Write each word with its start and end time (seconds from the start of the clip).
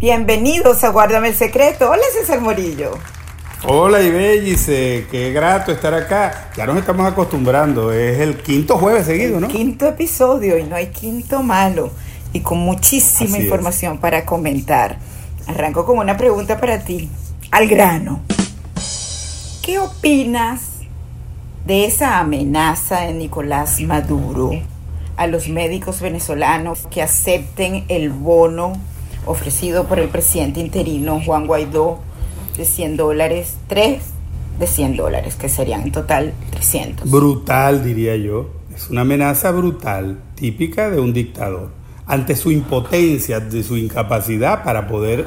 Bienvenidos 0.00 0.82
a 0.82 0.88
Guárdame 0.88 1.28
el 1.28 1.34
Secreto. 1.34 1.90
Hola 1.90 2.00
César 2.10 2.40
Morillo. 2.40 2.92
Hola 3.64 4.00
Ibellice, 4.00 5.06
qué 5.10 5.30
grato 5.30 5.72
estar 5.72 5.92
acá. 5.92 6.48
Ya 6.56 6.64
nos 6.64 6.78
estamos 6.78 7.06
acostumbrando, 7.06 7.92
es 7.92 8.18
el 8.18 8.38
quinto 8.38 8.78
jueves 8.78 9.04
seguido, 9.04 9.38
¿no? 9.40 9.48
Quinto 9.48 9.86
episodio 9.86 10.56
y 10.56 10.62
no 10.62 10.74
hay 10.74 10.86
quinto 10.86 11.42
malo. 11.42 11.90
Y 12.32 12.40
con 12.40 12.60
muchísima 12.60 13.36
Así 13.36 13.42
información 13.42 13.98
para 13.98 14.24
comentar. 14.24 14.96
Arranco 15.46 15.84
con 15.84 15.98
una 15.98 16.16
pregunta 16.16 16.58
para 16.58 16.82
ti, 16.82 17.10
al 17.50 17.68
grano. 17.68 18.22
¿Qué 19.60 19.78
opinas 19.78 20.62
de 21.66 21.84
esa 21.84 22.20
amenaza 22.20 23.02
de 23.02 23.12
Nicolás 23.12 23.78
Maduro 23.82 24.52
a 25.18 25.26
los 25.26 25.50
médicos 25.50 26.00
venezolanos 26.00 26.86
que 26.90 27.02
acepten 27.02 27.84
el 27.88 28.08
bono 28.08 28.80
ofrecido 29.26 29.84
por 29.84 29.98
el 29.98 30.08
presidente 30.08 30.60
interino 30.60 31.20
Juan 31.24 31.46
Guaidó 31.46 32.00
de 32.56 32.64
100 32.64 32.96
dólares, 32.96 33.56
tres 33.68 34.02
de 34.58 34.66
100 34.66 34.96
dólares, 34.96 35.36
que 35.36 35.48
serían 35.48 35.82
en 35.82 35.92
total 35.92 36.34
300? 36.50 37.10
Brutal, 37.10 37.82
diría 37.82 38.16
yo. 38.16 38.50
Es 38.74 38.90
una 38.90 39.02
amenaza 39.02 39.50
brutal, 39.50 40.18
típica 40.34 40.90
de 40.90 41.00
un 41.00 41.12
dictador. 41.12 41.70
Ante 42.06 42.36
su 42.36 42.50
impotencia, 42.50 43.40
de 43.40 43.62
su 43.62 43.76
incapacidad 43.76 44.64
para 44.64 44.86
poder 44.86 45.26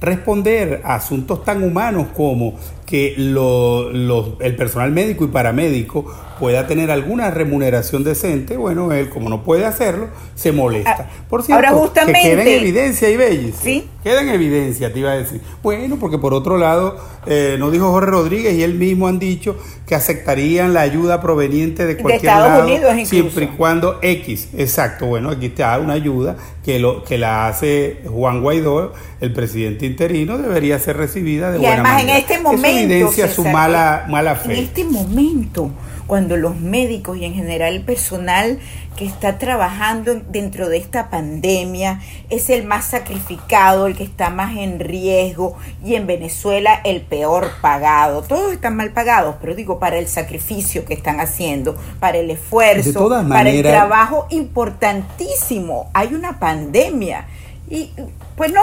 responder 0.00 0.82
a 0.84 0.96
asuntos 0.96 1.44
tan 1.44 1.62
humanos 1.62 2.08
como 2.14 2.54
que 2.84 3.14
el 3.14 4.56
personal 4.56 4.92
médico 4.92 5.24
y 5.24 5.28
paramédico 5.28 6.04
pueda 6.38 6.66
tener 6.66 6.90
alguna 6.90 7.30
remuneración 7.30 8.04
decente, 8.04 8.56
bueno, 8.56 8.92
él 8.92 9.08
como 9.10 9.28
no 9.28 9.42
puede 9.42 9.64
hacerlo, 9.64 10.08
se 10.34 10.52
molesta. 10.52 11.08
Ah, 11.10 11.24
Por 11.28 11.42
cierto, 11.42 11.66
ahora 11.66 11.78
justamente- 11.78 12.20
que 12.22 12.28
queda 12.30 12.42
en 12.42 12.48
evidencia, 12.48 13.10
Ibellis. 13.10 13.54
Sí. 13.62 13.88
Queda 14.02 14.20
en 14.20 14.28
evidencia, 14.28 14.92
te 14.92 14.98
iba 14.98 15.12
a 15.12 15.16
decir. 15.16 15.40
Bueno, 15.62 15.96
porque 15.98 16.18
por 16.18 16.34
otro 16.34 16.58
lado, 16.58 16.96
eh, 17.26 17.56
nos 17.58 17.72
dijo 17.72 17.90
Jorge 17.90 18.10
Rodríguez 18.10 18.54
y 18.54 18.62
él 18.62 18.74
mismo 18.74 19.08
han 19.08 19.18
dicho 19.18 19.56
que 19.86 19.94
aceptarían 19.94 20.74
la 20.74 20.82
ayuda 20.82 21.22
proveniente 21.22 21.86
de 21.86 21.96
cualquier 21.96 22.30
Estados 22.30 22.48
lado, 22.50 22.64
Unidos 22.64 22.90
incluso. 22.92 23.10
siempre 23.10 23.44
y 23.44 23.48
cuando 23.56 23.98
X, 24.02 24.48
exacto, 24.58 25.06
bueno, 25.06 25.30
aquí 25.30 25.46
está 25.46 25.78
una 25.78 25.94
ayuda 25.94 26.36
que 26.62 26.78
lo 26.78 27.02
que 27.04 27.16
la 27.16 27.46
hace 27.46 28.02
Juan 28.06 28.42
Guaidó, 28.42 28.92
el 29.20 29.32
presidente 29.32 29.86
interino, 29.86 30.36
debería 30.36 30.78
ser 30.78 30.98
recibida 30.98 31.50
de 31.50 31.56
Y 31.56 31.60
buena 31.60 31.74
además 31.76 31.92
manera. 31.94 32.12
en 32.12 32.18
este 32.22 32.38
momento 32.40 32.66
Eso 32.68 32.76
evidencia 32.78 33.28
su 33.28 33.44
mala 33.44 34.04
mala 34.10 34.32
en 34.32 34.36
fe. 34.38 34.60
este 34.60 34.84
momento 34.84 35.70
cuando 36.06 36.36
los 36.36 36.56
médicos 36.60 37.16
y 37.16 37.24
en 37.24 37.34
general 37.34 37.74
el 37.74 37.82
personal 37.82 38.58
que 38.96 39.04
está 39.06 39.38
trabajando 39.38 40.12
en- 40.12 40.24
dentro 40.30 40.68
de 40.68 40.76
esta 40.76 41.10
pandemia 41.10 42.00
es 42.30 42.50
el 42.50 42.64
más 42.64 42.84
sacrificado, 42.86 43.86
el 43.86 43.96
que 43.96 44.04
está 44.04 44.30
más 44.30 44.56
en 44.56 44.78
riesgo 44.78 45.56
y 45.84 45.94
en 45.96 46.06
Venezuela 46.06 46.80
el 46.84 47.00
peor 47.00 47.50
pagado. 47.60 48.22
Todos 48.22 48.52
están 48.52 48.76
mal 48.76 48.90
pagados, 48.92 49.36
pero 49.40 49.54
digo, 49.54 49.78
para 49.78 49.98
el 49.98 50.06
sacrificio 50.06 50.84
que 50.84 50.94
están 50.94 51.20
haciendo, 51.20 51.76
para 52.00 52.18
el 52.18 52.30
esfuerzo, 52.30 52.92
para 53.30 53.48
el 53.50 53.56
trabajo 53.72 54.26
importantísimo. 54.30 55.90
Hay 55.94 56.14
una 56.14 56.38
pandemia 56.38 57.26
y 57.68 57.90
pues 58.36 58.52
no, 58.52 58.62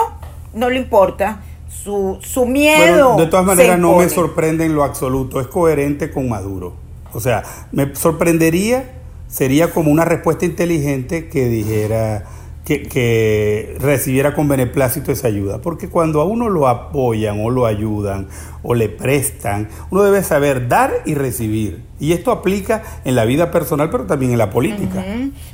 no 0.54 0.70
le 0.70 0.76
importa. 0.78 1.40
Su, 1.82 2.18
su 2.22 2.46
miedo. 2.46 3.14
Bueno, 3.14 3.16
de 3.16 3.26
todas 3.26 3.44
maneras 3.44 3.76
no 3.78 3.88
me 3.96 4.04
sorprende 4.14 4.64
en 4.66 4.74
lo 4.74 4.84
absoluto, 4.84 5.40
es 5.40 5.48
coherente 5.48 6.12
con 6.12 6.28
Maduro. 6.28 6.74
O 7.14 7.20
sea, 7.20 7.42
me 7.72 7.94
sorprendería, 7.94 8.84
sería 9.28 9.70
como 9.70 9.90
una 9.90 10.04
respuesta 10.04 10.44
inteligente 10.44 11.28
que 11.28 11.46
dijera, 11.48 12.24
que, 12.64 12.84
que 12.84 13.76
recibiera 13.80 14.34
con 14.34 14.46
beneplácito 14.48 15.10
esa 15.10 15.26
ayuda. 15.28 15.60
Porque 15.60 15.88
cuando 15.88 16.20
a 16.20 16.24
uno 16.24 16.48
lo 16.48 16.68
apoyan 16.68 17.40
o 17.44 17.50
lo 17.50 17.66
ayudan 17.66 18.28
o 18.62 18.74
le 18.74 18.88
prestan, 18.88 19.68
uno 19.90 20.02
debe 20.04 20.22
saber 20.22 20.68
dar 20.68 20.92
y 21.04 21.14
recibir. 21.14 21.82
Y 21.98 22.12
esto 22.12 22.30
aplica 22.30 22.82
en 23.04 23.14
la 23.16 23.24
vida 23.24 23.50
personal, 23.50 23.90
pero 23.90 24.04
también 24.06 24.32
en 24.32 24.38
la 24.38 24.50
política. 24.50 25.04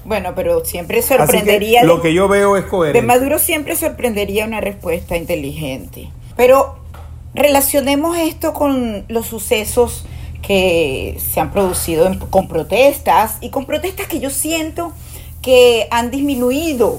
Bueno, 0.05 0.33
pero 0.37 0.65
siempre 0.65 0.99
Así 0.99 1.09
que 1.09 1.17
sorprendería. 1.19 1.85
lo 1.85 1.97
de- 1.97 2.03
que 2.03 2.15
yo 2.15 2.29
veo 2.29 2.57
es 2.57 2.65
de 2.65 2.71
coherente. 2.71 3.07
Maduro 3.07 3.39
siempre 3.39 3.75
sorprendería 3.77 4.47
una 4.47 4.61
respuesta 4.61 5.17
inteligente. 5.17 6.11
Pero 6.37 6.79
relacionemos 7.35 8.19
esto 8.19 8.53
con 8.53 9.05
los 9.09 9.27
sucesos 9.27 10.05
que 10.43 11.19
se 11.19 11.41
han 11.41 11.51
producido 11.53 12.07
en- 12.07 12.19
con 12.19 12.49
protestas 12.49 13.37
y 13.41 13.51
con 13.51 13.67
protestas 13.67 14.07
que 14.07 14.21
yo 14.21 14.31
siento 14.31 14.93
que 15.43 15.89
han 15.91 16.11
disminuido 16.11 16.99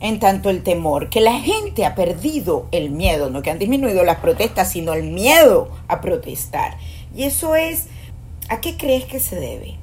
en 0.00 0.18
tanto 0.20 0.50
el 0.50 0.62
temor, 0.62 1.08
que 1.08 1.20
la 1.20 1.40
gente 1.40 1.86
ha 1.86 1.94
perdido 1.94 2.66
el 2.72 2.90
miedo, 2.90 3.30
no 3.30 3.42
que 3.42 3.50
han 3.50 3.58
disminuido 3.58 4.04
las 4.04 4.18
protestas, 4.18 4.70
sino 4.70 4.92
el 4.92 5.04
miedo 5.04 5.70
a 5.88 6.00
protestar. 6.00 6.76
Y 7.16 7.24
eso 7.24 7.54
es, 7.56 7.86
¿a 8.48 8.60
qué 8.60 8.76
crees 8.76 9.04
que 9.04 9.18
se 9.18 9.36
debe? 9.36 9.76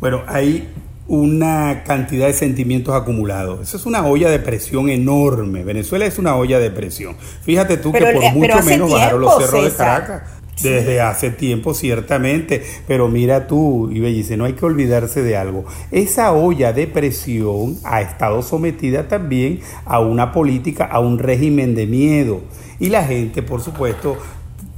Bueno, 0.00 0.22
hay 0.26 0.68
una 1.06 1.82
cantidad 1.84 2.28
de 2.28 2.32
sentimientos 2.32 2.94
acumulados. 2.94 3.60
Eso 3.60 3.76
es 3.76 3.84
una 3.84 4.06
olla 4.06 4.30
de 4.30 4.38
presión 4.38 4.88
enorme. 4.88 5.64
Venezuela 5.64 6.06
es 6.06 6.18
una 6.18 6.36
olla 6.36 6.58
de 6.58 6.70
presión. 6.70 7.16
Fíjate 7.42 7.76
tú 7.76 7.92
Pero, 7.92 8.06
que 8.06 8.12
por 8.14 8.24
eh, 8.24 8.32
mucho 8.32 8.62
menos 8.62 8.90
bajaron 8.90 9.20
los 9.20 9.36
cerros 9.36 9.64
de 9.64 9.70
César. 9.70 10.24
Desde 10.62 11.00
hace 11.00 11.30
tiempo, 11.30 11.74
ciertamente. 11.74 12.62
Pero 12.86 13.08
mira 13.08 13.46
tú, 13.46 13.90
y 13.92 14.00
dice, 14.00 14.36
no 14.36 14.44
hay 14.44 14.52
que 14.54 14.64
olvidarse 14.64 15.22
de 15.22 15.36
algo. 15.36 15.64
Esa 15.90 16.32
olla 16.32 16.72
de 16.72 16.86
presión 16.86 17.76
ha 17.84 18.00
estado 18.00 18.42
sometida 18.42 19.08
también 19.08 19.60
a 19.84 20.00
una 20.00 20.32
política, 20.32 20.84
a 20.84 21.00
un 21.00 21.18
régimen 21.18 21.74
de 21.74 21.86
miedo. 21.86 22.40
Y 22.78 22.88
la 22.88 23.04
gente, 23.04 23.42
por 23.42 23.60
supuesto, 23.60 24.16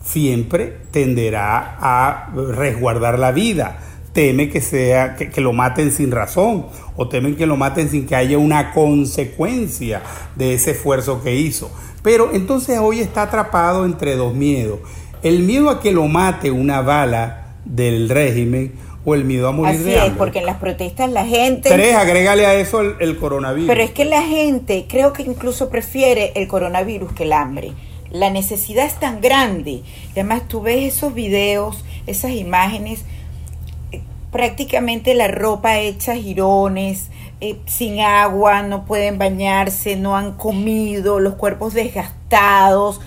siempre 0.05 0.77
tenderá 0.91 1.77
a 1.81 2.33
resguardar 2.35 3.19
la 3.19 3.33
vida. 3.33 3.79
Teme 4.13 4.49
que 4.49 4.61
sea 4.61 5.17
que 5.17 5.41
lo 5.41 5.53
maten 5.53 5.91
sin 5.91 6.13
razón 6.13 6.67
o 6.97 7.09
temen 7.09 7.35
que 7.35 7.47
lo 7.47 7.57
maten 7.57 7.89
sin 7.89 8.07
que 8.07 8.15
haya 8.15 8.39
una 8.39 8.73
consecuencia 8.73 10.03
de 10.37 10.55
ese 10.55 10.73
esfuerzo 10.73 11.23
que 11.23 11.35
hizo. 11.35 11.71
Pero 12.03 12.31
entonces 12.33 12.79
hoy 12.79 13.01
está 13.01 13.23
atrapado 13.23 13.85
entre 13.85 14.15
dos 14.15 14.35
miedos. 14.35 14.81
El 15.25 15.41
miedo 15.41 15.71
a 15.71 15.81
que 15.81 15.91
lo 15.91 16.07
mate 16.07 16.51
una 16.53 16.83
bala 16.83 17.55
del 17.65 18.09
régimen 18.09 18.75
o 19.07 19.15
el 19.15 19.25
miedo 19.25 19.49
a 19.49 19.53
morir 19.53 19.75
Así 19.75 19.85
de 19.85 19.95
es, 19.95 20.01
hambre. 20.03 20.19
porque 20.19 20.39
en 20.39 20.47
las 20.47 20.59
protestas 20.59 21.11
la 21.11 21.27
gente... 21.27 21.69
Tres, 21.69 21.95
agrégale 21.97 22.47
a 22.47 22.55
eso 22.55 22.81
el, 22.83 22.95
el 23.01 23.17
coronavirus. 23.19 23.67
Pero 23.69 23.83
es 23.83 23.91
que 23.91 24.05
la 24.05 24.23
gente 24.23 24.87
creo 24.89 25.13
que 25.13 25.23
incluso 25.23 25.71
prefiere 25.71 26.33
el 26.37 26.47
coronavirus 26.47 27.13
que 27.13 27.25
el 27.25 27.33
hambre. 27.33 27.73
La 28.11 28.31
necesidad 28.31 28.85
es 28.87 29.01
tan 29.01 29.21
grande. 29.21 29.71
Y 29.71 29.85
además 30.13 30.43
tú 30.47 30.61
ves 30.61 30.95
esos 30.95 31.15
videos, 31.15 31.85
esas 32.07 32.33
imágenes, 32.33 33.05
eh, 33.93 34.03
prácticamente 34.31 35.15
la 35.15 35.29
ropa 35.29 35.79
hecha 35.79 36.15
jirones, 36.15 37.09
eh, 37.41 37.57
sin 37.67 38.01
agua, 38.01 38.63
no 38.63 38.85
pueden 38.85 39.19
bañarse, 39.19 39.97
no 39.97 40.17
han 40.17 40.33
comido, 40.35 41.19
los 41.19 41.35
cuerpos 41.35 41.75
desgastados. 41.75 43.01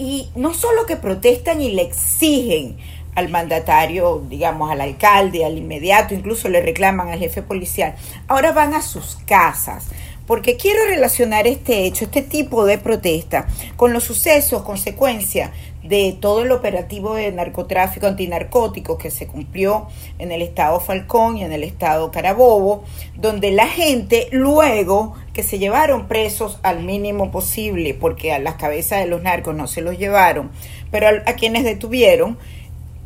Y 0.00 0.30
no 0.34 0.54
solo 0.54 0.86
que 0.86 0.96
protestan 0.96 1.60
y 1.60 1.72
le 1.72 1.82
exigen 1.82 2.78
al 3.14 3.28
mandatario, 3.28 4.24
digamos, 4.30 4.70
al 4.70 4.80
alcalde, 4.80 5.44
al 5.44 5.58
inmediato, 5.58 6.14
incluso 6.14 6.48
le 6.48 6.62
reclaman 6.62 7.10
al 7.10 7.18
jefe 7.18 7.42
policial, 7.42 7.94
ahora 8.26 8.52
van 8.52 8.72
a 8.72 8.80
sus 8.80 9.18
casas. 9.26 9.88
Porque 10.30 10.56
quiero 10.56 10.84
relacionar 10.84 11.48
este 11.48 11.86
hecho, 11.86 12.04
este 12.04 12.22
tipo 12.22 12.64
de 12.64 12.78
protesta, 12.78 13.48
con 13.74 13.92
los 13.92 14.04
sucesos, 14.04 14.62
consecuencia 14.62 15.50
de 15.82 16.16
todo 16.20 16.42
el 16.42 16.52
operativo 16.52 17.16
de 17.16 17.32
narcotráfico 17.32 18.06
antinarcótico 18.06 18.96
que 18.96 19.10
se 19.10 19.26
cumplió 19.26 19.88
en 20.20 20.30
el 20.30 20.42
estado 20.42 20.78
Falcón 20.78 21.38
y 21.38 21.42
en 21.42 21.50
el 21.50 21.64
estado 21.64 22.12
Carabobo, 22.12 22.84
donde 23.16 23.50
la 23.50 23.66
gente 23.66 24.28
luego 24.30 25.16
que 25.32 25.42
se 25.42 25.58
llevaron 25.58 26.06
presos 26.06 26.60
al 26.62 26.84
mínimo 26.84 27.32
posible, 27.32 27.92
porque 27.94 28.32
a 28.32 28.38
las 28.38 28.54
cabezas 28.54 29.00
de 29.00 29.06
los 29.06 29.22
narcos 29.22 29.56
no 29.56 29.66
se 29.66 29.80
los 29.80 29.98
llevaron, 29.98 30.52
pero 30.92 31.08
a, 31.08 31.28
a 31.28 31.34
quienes 31.34 31.64
detuvieron, 31.64 32.38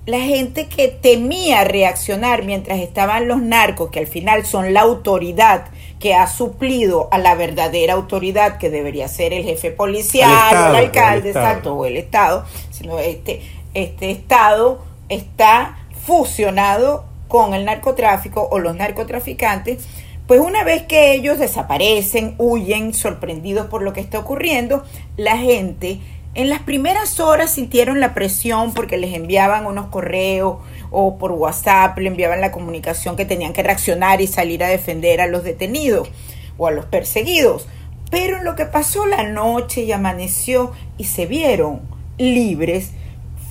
la 0.05 0.20
gente 0.20 0.67
que 0.67 0.88
temía 0.88 1.65
reaccionar 1.65 2.44
mientras 2.44 2.81
estaban 2.81 3.27
los 3.27 3.41
narcos, 3.41 3.91
que 3.91 4.00
al 4.00 4.06
final 4.06 4.44
son 4.44 4.75
la 4.75 4.82
autoridad 4.82 5.69
que 5.99 6.14
ha 6.14 6.26
suplido 6.26 7.08
a 7.11 7.19
la 7.19 7.35
verdadera 7.35 7.94
autoridad 7.94 8.58
que 8.58 8.70
debería 8.70 9.08
ser 9.08 9.32
el 9.32 9.44
jefe 9.44 9.70
policial, 9.70 10.31
El 10.31 10.37
Estado, 10.37 10.64
o 10.64 10.69
el 10.69 10.85
alcalde, 10.85 11.31
el 11.31 11.37
exacto, 11.37 11.75
o 11.75 11.85
el 11.87 11.96
Estado, 11.96 12.44
sino 12.70 12.99
este, 12.99 13.43
este 13.75 14.11
Estado 14.11 14.82
está 15.08 15.79
fusionado 16.06 17.05
con 17.29 17.55
el 17.55 17.64
narcotráfico 17.64 18.49
o 18.50 18.58
los 18.58 18.76
narcotraficantes, 18.76 19.87
pues 20.26 20.41
una 20.41 20.64
vez 20.64 20.82
que 20.82 21.12
ellos 21.12 21.38
desaparecen, 21.38 22.35
huyen, 22.38 22.94
sorprendidos 22.94 23.67
por 23.67 23.82
lo 23.82 23.93
que 23.93 24.00
está 24.00 24.19
ocurriendo, 24.19 24.85
la 25.17 25.37
gente 25.37 26.00
en 26.35 26.49
las 26.49 26.61
primeras 26.62 27.20
horas 27.20 27.50
sintieron 27.50 28.00
la 28.00 28.12
presión 28.12 28.75
porque 28.75 28.96
les 28.96 29.14
enviaban 29.14 29.67
unos 29.67 29.87
correos 29.87 30.56
o 30.94 31.19
por 31.19 31.32
WhatsApp 31.32 31.99
le 31.99 32.08
enviaban 32.08 32.41
la 32.41 32.52
comunicación 32.52 33.17
que 33.17 33.25
tenían 33.25 33.52
que 33.52 33.64
reaccionar 33.64 34.20
y 34.20 34.29
salir 34.29 34.62
a 34.62 34.69
defender 34.69 35.20
a 35.20 35.26
los 35.26 35.43
detenidos 35.43 36.08
o 36.56 36.69
a 36.69 36.70
los 36.70 36.85
perseguidos. 36.87 37.67
Pero 38.11 38.38
en 38.38 38.44
lo 38.44 38.55
que 38.55 38.64
pasó 38.64 39.05
la 39.05 39.25
noche 39.25 39.82
y 39.82 39.91
amaneció 39.91 40.70
y 40.96 41.05
se 41.05 41.26
vieron 41.26 41.81
libres, 42.17 42.93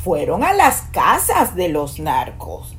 fueron 0.04 0.44
a 0.44 0.54
las 0.54 0.84
casas 0.94 1.56
de 1.56 1.68
los 1.68 2.00
narcos 2.00 2.78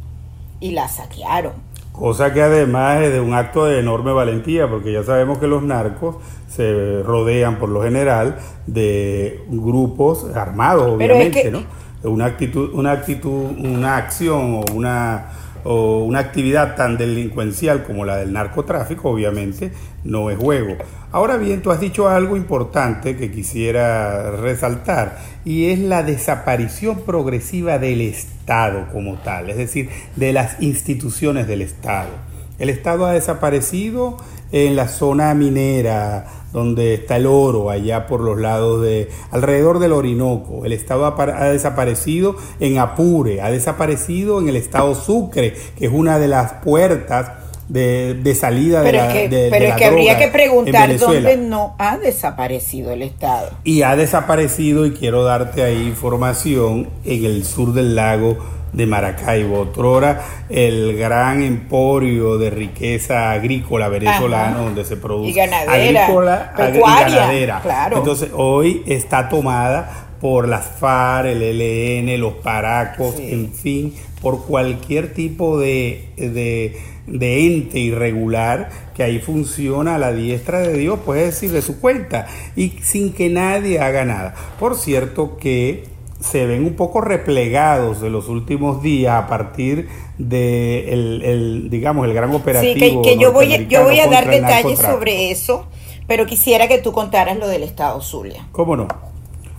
y 0.60 0.70
las 0.70 0.96
saquearon. 0.96 1.52
Cosa 1.92 2.32
que 2.32 2.42
además 2.42 3.02
es 3.02 3.12
de 3.12 3.20
un 3.20 3.34
acto 3.34 3.66
de 3.66 3.80
enorme 3.80 4.12
valentía, 4.12 4.68
porque 4.68 4.92
ya 4.92 5.04
sabemos 5.04 5.38
que 5.38 5.46
los 5.46 5.62
narcos 5.62 6.16
se 6.48 7.02
rodean 7.02 7.58
por 7.58 7.68
lo 7.68 7.82
general 7.82 8.38
de 8.66 9.44
grupos 9.48 10.24
armados, 10.34 10.88
obviamente, 10.88 11.50
¿no? 11.50 11.62
Una 12.04 12.26
actitud, 12.26 12.70
una 12.74 12.92
actitud, 12.92 13.52
una 13.58 13.96
acción 13.96 14.54
o 14.54 14.64
una 14.74 15.26
o 15.64 16.04
una 16.04 16.18
actividad 16.18 16.76
tan 16.76 16.96
delincuencial 16.96 17.84
como 17.84 18.04
la 18.04 18.16
del 18.16 18.32
narcotráfico, 18.32 19.10
obviamente, 19.10 19.72
no 20.04 20.30
es 20.30 20.38
juego. 20.38 20.76
Ahora 21.10 21.38
bien, 21.38 21.62
tú 21.62 21.70
has 21.70 21.80
dicho 21.80 22.08
algo 22.08 22.36
importante 22.36 23.16
que 23.16 23.30
quisiera 23.30 24.30
resaltar 24.32 25.18
y 25.44 25.70
es 25.70 25.78
la 25.78 26.02
desaparición 26.02 27.00
progresiva 27.00 27.78
del 27.78 28.02
Estado 28.02 28.88
como 28.92 29.14
tal, 29.16 29.48
es 29.48 29.56
decir, 29.56 29.88
de 30.16 30.32
las 30.32 30.60
instituciones 30.60 31.46
del 31.46 31.62
Estado. 31.62 32.10
El 32.58 32.68
Estado 32.68 33.06
ha 33.06 33.12
desaparecido 33.12 34.18
en 34.52 34.76
la 34.76 34.88
zona 34.88 35.34
minera, 35.34 36.26
donde 36.54 36.94
está 36.94 37.16
el 37.16 37.26
oro, 37.26 37.68
allá 37.68 38.06
por 38.06 38.20
los 38.20 38.40
lados 38.40 38.80
de, 38.80 39.10
alrededor 39.32 39.80
del 39.80 39.92
Orinoco. 39.92 40.64
El 40.64 40.72
Estado 40.72 41.04
ha, 41.04 41.44
desaparecido 41.50 42.36
en 42.60 42.78
Apure, 42.78 43.42
ha 43.42 43.50
desaparecido 43.50 44.40
en 44.40 44.48
el 44.48 44.54
Estado 44.54 44.94
Sucre, 44.94 45.52
que 45.76 45.86
es 45.86 45.92
una 45.92 46.20
de 46.20 46.28
las 46.28 46.52
puertas 46.64 47.32
de, 47.68 48.36
salida 48.38 48.82
de 48.82 48.92
la 48.92 49.12
que, 49.12 49.48
Pero 49.50 49.64
es 49.64 49.74
que 49.74 49.84
habría 49.84 50.16
que 50.16 50.28
preguntar 50.28 50.96
dónde 50.96 51.36
no 51.36 51.74
ha 51.78 51.98
desaparecido 51.98 52.92
el 52.92 53.02
Estado. 53.02 53.50
Y 53.64 53.82
ha 53.82 53.96
desaparecido, 53.96 54.86
y 54.86 54.92
quiero 54.92 55.24
darte 55.24 55.64
ahí 55.64 55.82
información, 55.82 56.88
en 57.04 57.24
el 57.24 57.44
sur 57.44 57.72
del 57.72 57.96
lago 57.96 58.38
de 58.74 58.86
Maracaibo, 58.86 59.60
otrora 59.60 60.20
el 60.48 60.96
gran 60.96 61.42
emporio 61.42 62.38
de 62.38 62.50
riqueza 62.50 63.30
agrícola 63.30 63.88
venezolano 63.88 64.64
donde 64.64 64.84
se 64.84 64.96
produce 64.96 65.30
y 65.30 65.34
ganadera, 65.34 66.04
agrícola 66.06 66.52
y 66.68 66.78
ganadera. 66.80 67.60
Claro. 67.62 67.98
Entonces 67.98 68.30
hoy 68.34 68.82
está 68.86 69.28
tomada 69.28 70.08
por 70.20 70.48
las 70.48 70.64
FARC, 70.64 71.26
el 71.28 71.42
ELN, 71.42 72.20
los 72.20 72.34
paracos, 72.34 73.16
en 73.18 73.52
fin, 73.52 73.94
por 74.20 74.44
cualquier 74.46 75.12
tipo 75.12 75.58
de, 75.58 76.08
de, 76.16 76.80
de, 77.06 77.46
ente 77.46 77.78
irregular 77.78 78.70
que 78.94 79.02
ahí 79.02 79.18
funciona 79.18 79.96
a 79.96 79.98
la 79.98 80.12
diestra 80.12 80.60
de 80.60 80.78
Dios, 80.78 81.00
puede 81.04 81.26
decir, 81.26 81.52
de 81.52 81.60
su 81.60 81.78
cuenta, 81.78 82.26
y 82.56 82.70
sin 82.82 83.12
que 83.12 83.28
nadie 83.28 83.80
haga 83.80 84.06
nada. 84.06 84.34
Por 84.58 84.76
cierto 84.76 85.36
que 85.36 85.93
se 86.24 86.46
ven 86.46 86.64
un 86.64 86.74
poco 86.74 87.02
replegados 87.02 88.00
de 88.00 88.08
los 88.08 88.28
últimos 88.28 88.82
días 88.82 89.22
a 89.22 89.26
partir 89.26 89.88
de 90.16 90.90
el, 90.90 91.68
digamos 91.70 92.06
el 92.06 92.14
gran 92.14 92.34
operativo. 92.34 93.02
Sí, 93.04 93.10
que, 93.10 93.18
yo 93.18 93.30
voy 93.30 93.66
yo 93.68 93.84
voy 93.84 94.00
a 94.00 94.06
dar 94.06 94.28
detalles 94.28 94.78
sobre 94.78 95.30
eso, 95.30 95.66
pero 96.06 96.24
quisiera 96.24 96.66
que 96.66 96.78
tú 96.78 96.92
contaras 96.92 97.38
lo 97.38 97.46
del 97.46 97.62
Estado 97.62 98.00
Zulia. 98.00 98.46
¿Cómo 98.52 98.74
no? 98.74 98.88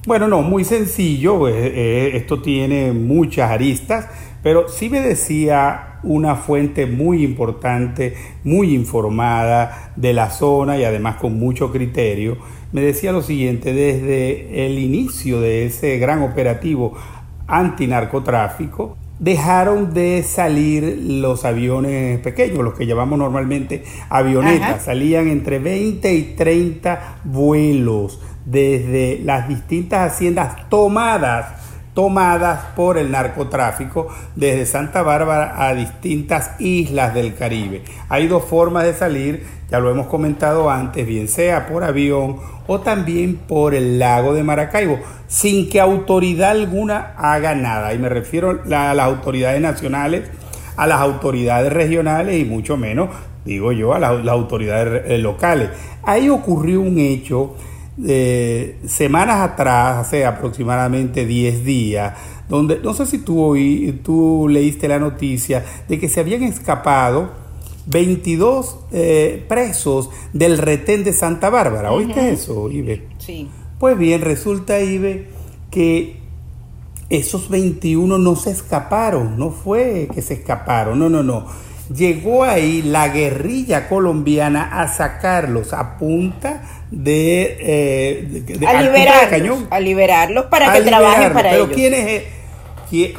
Bueno, 0.07 0.27
no, 0.27 0.41
muy 0.41 0.65
sencillo, 0.65 1.47
eh, 1.47 1.53
eh, 1.53 2.11
esto 2.15 2.41
tiene 2.41 2.91
muchas 2.93 3.51
aristas, 3.51 4.07
pero 4.41 4.67
sí 4.67 4.89
me 4.89 5.01
decía 5.01 5.94
una 6.05 6.35
fuente 6.35 6.85
muy 6.85 7.23
importante, 7.23 8.15
muy 8.43 8.73
informada 8.73 9.91
de 9.95 10.13
la 10.13 10.29
zona 10.29 10.77
y 10.77 10.83
además 10.83 11.17
con 11.17 11.37
mucho 11.37 11.71
criterio, 11.71 12.37
me 12.71 12.81
decía 12.81 13.11
lo 13.11 13.21
siguiente, 13.21 13.73
desde 13.73 14.65
el 14.65 14.79
inicio 14.79 15.39
de 15.41 15.65
ese 15.65 15.97
gran 15.97 16.21
operativo 16.21 16.93
antinarcotráfico, 17.47 18.97
dejaron 19.19 19.93
de 19.93 20.23
salir 20.23 20.99
los 21.01 21.45
aviones 21.45 22.19
pequeños, 22.19 22.59
los 22.63 22.73
que 22.73 22.85
llamamos 22.85 23.17
normalmente 23.17 23.83
avionetas, 24.09 24.83
salían 24.83 25.27
entre 25.29 25.59
20 25.59 26.13
y 26.13 26.23
30 26.35 27.19
vuelos 27.23 28.19
desde 28.45 29.19
las 29.23 29.47
distintas 29.47 30.11
haciendas 30.13 30.69
tomadas 30.69 31.64
tomadas 31.95 32.59
por 32.75 32.99
el 32.99 33.09
narcotráfico 33.09 34.09
desde 34.35 34.67
Santa 34.67 35.01
Bárbara 35.01 35.65
a 35.65 35.73
distintas 35.73 36.51
islas 36.59 37.15
del 37.15 37.33
Caribe. 37.33 37.83
Hay 38.09 38.27
dos 38.27 38.43
formas 38.43 38.83
de 38.83 38.93
salir, 38.93 39.43
ya 39.71 39.79
lo 39.79 39.89
hemos 39.89 40.07
comentado 40.07 40.69
antes, 40.69 41.07
bien 41.07 41.27
sea 41.29 41.67
por 41.67 41.83
avión 41.83 42.37
o 42.67 42.81
también 42.81 43.37
por 43.37 43.73
el 43.73 43.97
lago 43.97 44.33
de 44.33 44.43
Maracaibo, 44.43 44.99
sin 45.27 45.69
que 45.69 45.79
autoridad 45.79 46.51
alguna 46.51 47.13
haga 47.17 47.55
nada. 47.55 47.93
Y 47.93 47.97
me 47.97 48.09
refiero 48.09 48.61
a 48.65 48.93
las 48.93 49.05
autoridades 49.05 49.61
nacionales, 49.61 50.29
a 50.75 50.87
las 50.87 50.99
autoridades 50.99 51.71
regionales 51.71 52.37
y 52.39 52.43
mucho 52.43 52.75
menos, 52.75 53.09
digo 53.45 53.71
yo, 53.71 53.93
a 53.93 53.99
las, 53.99 54.27
autoridades 54.27 55.03
eh, 55.05 55.17
locales. 55.17 55.69
Ahí 56.03 56.27
ocurrió 56.27 56.81
un 56.81 56.99
hecho 56.99 57.55
eh, 58.03 58.79
semanas 58.85 59.41
atrás, 59.41 59.97
hace 59.97 60.25
aproximadamente 60.25 61.25
10 61.25 61.63
días, 61.63 62.13
donde 62.49 62.79
no 62.83 62.93
sé 62.93 63.05
si 63.05 63.19
tú, 63.19 63.55
tú 64.03 64.47
leíste 64.49 64.87
la 64.87 64.99
noticia 64.99 65.63
de 65.87 65.99
que 65.99 66.09
se 66.09 66.19
habían 66.19 66.43
escapado 66.43 67.31
22 67.87 68.79
eh, 68.91 69.45
presos 69.47 70.09
del 70.33 70.57
retén 70.57 71.03
de 71.03 71.13
Santa 71.13 71.49
Bárbara. 71.49 71.91
¿Oíste 71.91 72.31
eso, 72.31 72.69
Ibe? 72.69 73.07
Sí. 73.19 73.49
Pues 73.79 73.97
bien, 73.97 74.21
resulta, 74.21 74.81
Ibe, 74.81 75.27
que 75.69 76.17
esos 77.09 77.49
21 77.49 78.17
no 78.17 78.35
se 78.35 78.51
escaparon, 78.51 79.37
no 79.37 79.51
fue 79.51 80.09
que 80.13 80.21
se 80.21 80.35
escaparon, 80.35 80.97
no, 80.99 81.09
no, 81.09 81.23
no. 81.23 81.45
Llegó 81.93 82.43
ahí 82.43 82.81
la 82.81 83.09
guerrilla 83.09 83.87
colombiana 83.87 84.81
a 84.81 84.87
sacarlos 84.87 85.73
a 85.73 85.97
punta 85.97 86.63
de, 86.89 87.57
eh, 87.59 88.43
a, 88.67 88.81
liberarlos, 88.81 89.63
a 89.69 89.79
liberarlos 89.79 90.45
para 90.45 90.73
que 90.73 90.81
trabajen 90.81 91.33
para 91.33 91.51
pero 91.51 91.65
ellos. 91.65 91.75
¿quiénes, 91.75 92.23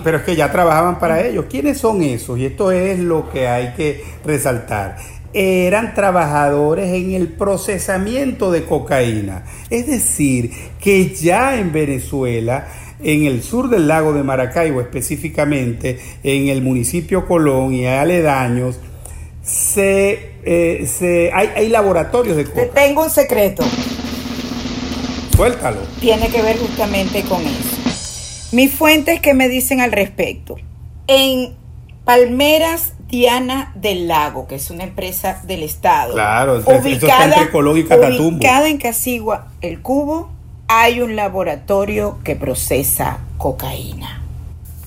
pero 0.03 0.19
es 0.19 0.25
que 0.25 0.37
ya 0.37 0.51
trabajaban 0.51 0.99
para 0.99 1.25
ellos. 1.25 1.47
¿Quiénes 1.49 1.79
son 1.79 2.03
esos? 2.03 2.39
Y 2.39 2.47
esto 2.47 2.73
es 2.73 2.99
lo 2.99 3.31
que 3.31 3.49
hay 3.49 3.73
que 3.75 4.05
resaltar. 4.25 4.97
Eran 5.33 5.95
trabajadores 5.95 6.93
en 6.95 7.13
el 7.13 7.29
procesamiento 7.29 8.51
de 8.51 8.65
cocaína. 8.65 9.45
Es 9.69 9.87
decir, 9.87 10.51
que 10.81 11.15
ya 11.15 11.57
en 11.59 11.73
Venezuela 11.73 12.67
en 13.03 13.25
el 13.25 13.43
sur 13.43 13.69
del 13.69 13.89
lago 13.89 14.13
de 14.13 14.23
Maracaibo, 14.23 14.81
específicamente 14.81 15.99
en 16.23 16.49
el 16.49 16.63
municipio 16.63 17.27
Colón 17.27 17.75
y 17.75 17.87
aledaños, 17.87 18.79
se, 19.43 20.33
eh, 20.45 20.87
se, 20.87 21.31
hay, 21.33 21.51
hay, 21.55 21.69
laboratorios 21.69 22.37
de 22.37 22.45
Te 22.45 22.67
tengo 22.67 23.05
un 23.05 23.11
secreto. 23.11 23.65
Suéltalo. 25.35 25.81
Tiene 26.01 26.29
que 26.29 26.43
ver 26.43 26.59
justamente 26.59 27.23
con 27.23 27.43
eso. 27.43 27.77
Mis 28.53 28.73
fuentes 28.73 29.21
que 29.21 29.35
me 29.35 29.49
dicen 29.49 29.81
al 29.81 29.93
respecto. 29.93 30.57
En 31.07 31.55
Palmeras 32.05 32.95
Diana 33.09 33.73
del 33.77 34.09
Lago, 34.09 34.49
que 34.49 34.57
es 34.57 34.71
una 34.71 34.85
empresa 34.85 35.43
del 35.45 35.63
Estado. 35.63 36.15
Claro, 36.15 36.59
ubicada, 36.59 37.25
entre 37.25 37.51
Colón 37.51 37.79
y 37.79 37.83
ubicada 37.83 38.69
en 38.69 38.79
Casigua, 38.79 39.49
El 39.61 39.81
Cubo, 39.81 40.31
hay 40.69 41.01
un 41.01 41.17
laboratorio 41.17 42.19
que 42.25 42.37
procesa 42.37 43.21
cocaína. 43.39 44.23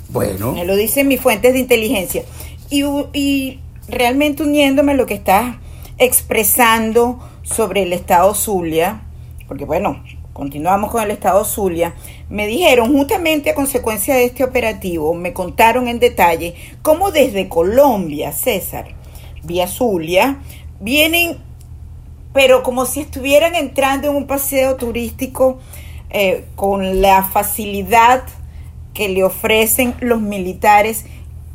Bueno. 0.10 0.54
Me 0.54 0.66
lo 0.66 0.76
dicen 0.76 1.08
mis 1.08 1.22
fuentes 1.22 1.54
de 1.54 1.60
inteligencia. 1.60 2.24
Y, 2.70 2.84
y 3.14 3.60
realmente 3.88 4.44
uniéndome 4.44 4.94
a 4.94 4.96
lo 4.96 5.06
que 5.06 5.16
estás 5.16 5.56
expresando 5.98 7.20
sobre 7.44 7.84
el 7.84 7.94
estado 7.94 8.34
Zulia, 8.34 9.02
porque 9.48 9.66
bueno, 9.66 10.04
continuamos 10.34 10.92
con 10.92 11.04
el 11.04 11.12
estado 11.12 11.44
Zulia, 11.44 11.94
me 12.30 12.48
dijeron 12.48 12.94
justamente 12.94 13.50
a 13.50 13.56
consecuencia 13.56 14.16
de 14.16 14.26
este 14.26 14.44
operativo, 14.44 15.14
me 15.14 15.34
contaron 15.34 15.88
en 15.88 16.00
detalle 16.00 16.56
cómo 16.82 17.12
desde 17.12 17.50
Colombia, 17.50 18.32
César, 18.32 18.88
vía 19.44 19.68
Zulia, 19.68 20.40
vienen, 20.80 21.38
pero 22.34 22.64
como 22.64 22.86
si 22.86 23.02
estuvieran 23.02 23.56
entrando 23.56 24.10
en 24.10 24.16
un 24.16 24.28
paseo 24.28 24.76
turístico 24.76 25.60
eh, 26.10 26.46
con 26.56 27.02
la 27.02 27.24
facilidad 27.24 28.24
que 28.94 29.10
le 29.10 29.24
ofrecen 29.24 29.96
los 30.00 30.22
militares 30.22 31.06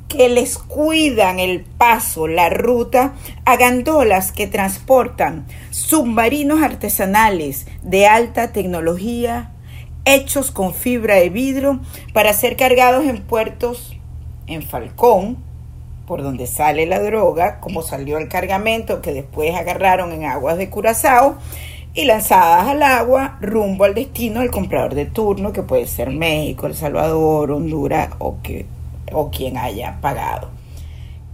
que 0.08 0.28
les 0.28 0.58
cuidan 0.58 1.40
el 1.40 1.64
paso, 1.64 2.28
la 2.28 2.48
ruta, 2.48 3.14
a 3.44 3.56
gandolas 3.56 4.30
que 4.30 4.46
transportan 4.46 5.46
submarinos 5.70 6.62
artesanales 6.62 7.66
de 7.82 8.06
alta 8.06 8.52
tecnología 8.52 9.50
hechos 10.04 10.50
con 10.50 10.74
fibra 10.74 11.16
de 11.16 11.30
vidrio 11.30 11.80
para 12.12 12.32
ser 12.32 12.56
cargados 12.56 13.06
en 13.06 13.22
puertos 13.22 13.96
en 14.46 14.62
Falcón, 14.62 15.38
por 16.06 16.22
donde 16.22 16.46
sale 16.46 16.86
la 16.86 17.00
droga, 17.00 17.60
como 17.60 17.82
salió 17.82 18.18
el 18.18 18.28
cargamento 18.28 19.00
que 19.00 19.12
después 19.12 19.54
agarraron 19.54 20.12
en 20.12 20.24
aguas 20.24 20.58
de 20.58 20.70
Curazao, 20.70 21.36
y 21.94 22.06
lanzadas 22.06 22.66
al 22.66 22.82
agua 22.82 23.38
rumbo 23.40 23.84
al 23.84 23.94
destino 23.94 24.40
del 24.40 24.50
comprador 24.50 24.94
de 24.94 25.06
turno, 25.06 25.52
que 25.52 25.62
puede 25.62 25.86
ser 25.86 26.10
México, 26.10 26.66
El 26.66 26.74
Salvador, 26.74 27.52
Honduras 27.52 28.10
o, 28.18 28.36
que, 28.42 28.66
o 29.12 29.30
quien 29.30 29.56
haya 29.56 29.98
pagado. 30.00 30.50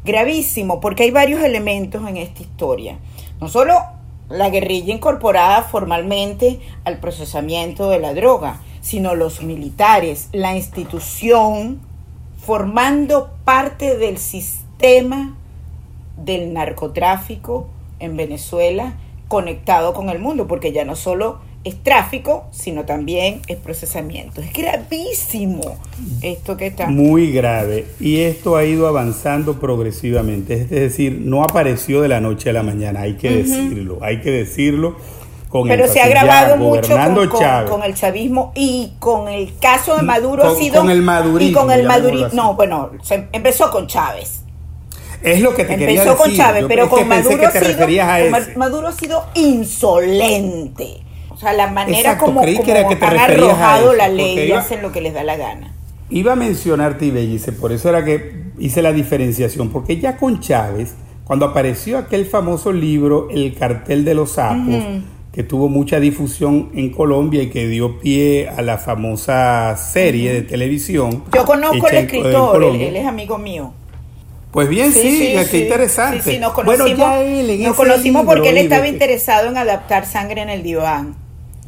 Gravísimo, 0.05 0.81
porque 0.81 1.05
hay 1.05 1.11
varios 1.11 1.43
elementos 1.43 2.07
en 2.07 2.19
esta 2.19 2.43
historia. 2.43 2.99
No 3.41 3.49
solo 3.49 3.81
la 4.29 4.51
guerrilla 4.51 4.95
incorporada 4.95 5.63
formalmente 5.63 6.61
al 6.85 6.99
procesamiento 6.99 7.89
de 7.89 7.99
la 7.99 8.13
droga, 8.13 8.61
sino 8.83 9.15
los 9.15 9.43
militares, 9.43 10.29
la 10.33 10.55
institución 10.55 11.81
formando 12.51 13.31
parte 13.45 13.97
del 13.97 14.19
sistema 14.19 15.37
del 16.17 16.53
narcotráfico 16.53 17.69
en 18.01 18.17
Venezuela 18.17 18.95
conectado 19.29 19.95
con 19.95 20.09
el 20.09 20.19
mundo, 20.19 20.49
porque 20.49 20.73
ya 20.73 20.85
no 20.85 20.97
solo 20.97 21.39
es 21.63 21.81
tráfico, 21.81 22.49
sino 22.51 22.87
también 22.87 23.41
es 23.47 23.57
procesamiento. 23.57 24.41
Es 24.41 24.53
gravísimo 24.53 25.77
esto 26.23 26.57
que 26.57 26.67
está. 26.67 26.89
Muy 26.89 27.31
grave. 27.31 27.87
Y 28.01 28.19
esto 28.23 28.57
ha 28.57 28.65
ido 28.65 28.89
avanzando 28.89 29.61
progresivamente. 29.61 30.63
Es 30.63 30.71
decir, 30.71 31.21
no 31.25 31.45
apareció 31.45 32.01
de 32.01 32.09
la 32.09 32.21
noche 32.21 32.51
a 32.51 32.53
la 32.53 32.65
mañana, 32.65 33.03
hay 33.03 33.15
que 33.15 33.31
decirlo, 33.31 34.01
hay 34.03 34.23
que 34.23 34.33
decirlo. 34.33 34.97
Con 35.51 35.67
Pero 35.67 35.89
se 35.89 36.01
ha 36.01 36.05
agravado 36.05 36.57
mucho 36.57 36.97
con, 37.69 37.83
el 37.83 37.95
chavismo 37.95 38.53
y 38.55 38.93
con 39.01 39.29
el 39.29 39.59
caso 39.59 39.97
de 39.97 40.03
Maduro 40.03 40.45
ha 40.45 40.55
sido... 40.55 40.81
Con 40.81 40.91
el 40.91 41.03
madurismo. 41.03 41.51
Y 41.51 41.53
con 41.53 41.73
el 41.73 41.87
madurismo. 41.89 42.29
No, 42.33 42.55
bueno, 42.55 42.93
se 43.03 43.27
empezó 43.33 43.69
con 43.73 43.89
Chávez. 43.89 44.45
Es 45.23 45.41
lo 45.41 45.53
que 45.53 45.65
te 45.65 45.77
quería 45.77 46.05
decir. 46.05 46.17
con 46.17 46.33
Chávez, 46.33 46.67
pero 46.69 46.89
con 46.89 47.07
Maduro, 47.09 47.49
ha 47.49 47.51
sido, 47.51 48.57
Maduro 48.57 48.89
ha 48.89 48.93
sido 48.93 49.25
insolente. 49.35 51.03
O 51.31 51.37
sea, 51.37 51.53
la 51.53 51.67
manera 51.67 52.17
como, 52.17 52.43
han 52.43 53.19
arrojado 53.19 53.93
la 53.93 54.09
ley 54.09 54.49
y 54.49 54.53
hacen 54.53 54.83
lo 54.83 54.93
que 54.93 55.01
les 55.01 55.15
da 55.15 55.25
la 55.25 55.37
gana. 55.37 55.75
Iba 56.11 56.35
a 56.35 56.37
mencionarte, 56.37 57.07
Ibellice, 57.07 57.51
por 57.53 57.73
eso 57.73 57.89
era 57.89 58.05
que 58.05 58.45
hice 58.59 58.83
la 58.83 58.93
diferenciación, 58.93 59.71
porque 59.71 59.99
ya 59.99 60.17
con 60.17 60.39
Chávez, 60.39 60.95
cuando 61.25 61.47
apareció 61.47 61.99
aquel 61.99 62.27
famoso 62.27 62.73
libro, 62.73 63.29
El 63.31 63.55
cartel 63.55 64.05
de 64.05 64.15
los 64.15 64.33
sapos, 64.33 64.85
que 65.33 65.45
tuvo 65.45 65.69
mucha 65.69 66.01
difusión 66.01 66.71
en 66.75 66.91
Colombia 66.91 67.43
y 67.43 67.51
que 67.51 67.69
dio 67.69 68.01
pie 68.01 68.49
a 68.49 68.63
la 68.63 68.79
famosa 68.79 69.77
serie 69.77 70.33
de 70.33 70.43
televisión. 70.43 71.25
Yo 71.33 71.45
conozco 71.45 71.87
al 71.87 71.97
escritor, 71.97 72.63
él 72.65 72.97
es 72.97 73.07
amigo 73.07 73.39
mío. 73.39 73.73
Pues 74.51 74.69
bien, 74.69 74.93
sí, 74.93 75.37
qué 75.51 75.59
interesante. 75.59 76.39
nos 76.41 76.53
conocimos, 76.53 76.67
bueno, 76.67 76.97
ya 76.97 77.23
él 77.23 77.63
nos 77.63 77.77
conocimos 77.77 78.27
porque 78.27 78.51
él 78.51 78.59
estaba 78.59 78.89
interesado 78.89 79.49
en 79.49 79.57
adaptar 79.57 80.07
Sangre 80.07 80.43
en 80.43 80.51
el 80.51 80.65
Diván. 80.65 81.15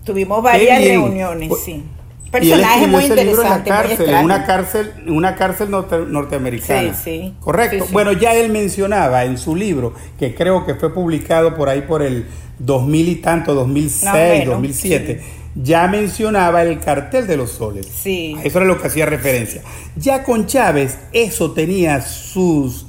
Tuvimos 0.05 0.43
varias 0.43 0.83
reuniones, 0.83 1.49
pues, 1.49 1.63
sí. 1.63 1.85
Personaje 2.33 2.87
muy 2.87 3.05
interesante. 3.05 3.71
En, 3.71 3.77
la 3.77 3.83
cárcel, 3.83 4.09
en 4.09 4.25
una 4.25 4.45
cárcel, 4.45 4.93
una 5.07 5.35
cárcel 5.37 5.71
norteamericana. 5.71 6.95
Sí, 6.95 7.01
sí. 7.05 7.35
Correcto. 7.41 7.87
Bueno, 7.93 8.13
ya 8.13 8.35
él 8.35 8.51
mencionaba 8.51 9.25
en 9.25 9.37
su 9.37 9.55
libro, 9.55 9.95
que 10.19 10.35
creo 10.35 10.65
que 10.65 10.75
fue 10.75 10.93
publicado 10.93 11.55
por 11.55 11.69
ahí 11.69 11.83
por 11.83 12.03
el 12.03 12.27
2000 12.59 13.09
y 13.09 13.15
tanto, 13.17 13.55
2006, 13.55 14.47
2007 14.47 15.43
ya 15.55 15.87
mencionaba 15.87 16.63
el 16.63 16.81
cartel 16.81 17.27
de 17.27 17.37
los 17.37 17.51
soles. 17.51 17.87
Sí. 17.87 18.37
Eso 18.43 18.59
era 18.59 18.67
lo 18.67 18.81
que 18.81 18.87
hacía 18.87 19.07
referencia. 19.07 19.63
Ya 19.97 20.25
con 20.25 20.47
Chávez 20.47 20.99
eso 21.13 21.53
tenía 21.53 22.01
sus, 22.01 22.87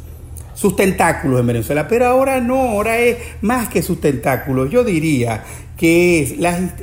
sus 0.53 0.75
tentáculos 0.75 1.41
en 1.41 1.47
Venezuela, 1.47 1.87
pero 1.87 2.05
ahora 2.07 2.39
no, 2.39 2.61
ahora 2.61 2.97
es 2.99 3.17
más 3.41 3.67
que 3.67 3.81
sus 3.81 3.99
tentáculos. 3.99 4.69
Yo 4.71 4.83
diría 4.83 5.43
que 5.77 6.21
es 6.21 6.35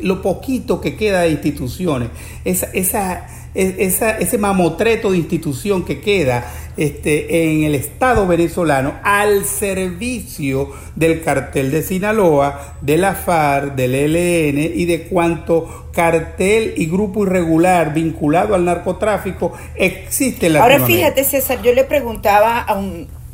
lo 0.02 0.22
poquito 0.22 0.80
que 0.80 0.96
queda 0.96 1.22
de 1.22 1.30
instituciones, 1.30 2.10
esa, 2.44 2.66
esa, 2.72 3.26
esa, 3.54 4.18
ese 4.18 4.38
mamotreto 4.38 5.12
de 5.12 5.18
institución 5.18 5.84
que 5.84 6.00
queda 6.00 6.44
este, 6.76 7.52
en 7.52 7.64
el 7.64 7.74
Estado 7.74 8.26
venezolano 8.26 8.94
al 9.02 9.44
servicio 9.44 10.70
del 10.96 11.22
cartel 11.22 11.70
de 11.70 11.82
Sinaloa, 11.82 12.76
de 12.80 12.96
la 12.96 13.14
FARC, 13.14 13.74
del 13.74 13.94
ELN 13.94 14.58
y 14.74 14.84
de 14.86 15.02
cuanto 15.02 15.88
cartel 15.92 16.74
y 16.76 16.86
grupo 16.86 17.24
irregular 17.24 17.92
vinculado 17.92 18.54
al 18.54 18.64
narcotráfico 18.64 19.52
existe 19.74 20.46
en 20.46 20.54
la 20.54 20.62
Ahora 20.62 20.86
fíjate 20.86 21.24
César, 21.24 21.60
yo 21.62 21.72
le 21.72 21.84
preguntaba 21.84 22.60
a 22.60 22.80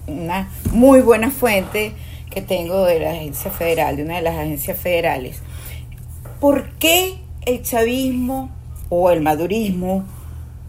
una 0.07 0.49
muy 0.73 1.01
buena 1.01 1.31
fuente 1.31 1.93
que 2.37 2.43
tengo 2.43 2.85
de 2.85 3.01
la 3.01 3.13
agencia 3.13 3.51
federal, 3.51 3.97
de 3.97 4.03
una 4.03 4.17
de 4.17 4.21
las 4.21 4.37
agencias 4.37 4.79
federales, 4.79 5.41
¿por 6.39 6.69
qué 6.73 7.17
el 7.47 7.63
chavismo 7.63 8.51
o 8.91 9.11
el 9.11 9.23
madurismo 9.23 10.05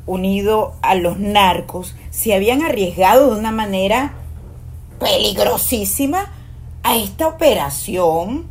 unido 0.05 0.75
a 0.81 0.95
los 0.95 1.19
narcos 1.19 1.93
se 2.09 2.33
habían 2.33 2.61
arriesgado 2.61 3.33
de 3.33 3.39
una 3.41 3.51
manera 3.51 4.13
peligrosísima 4.97 6.31
a 6.83 6.95
esta 6.95 7.27
operación 7.27 8.45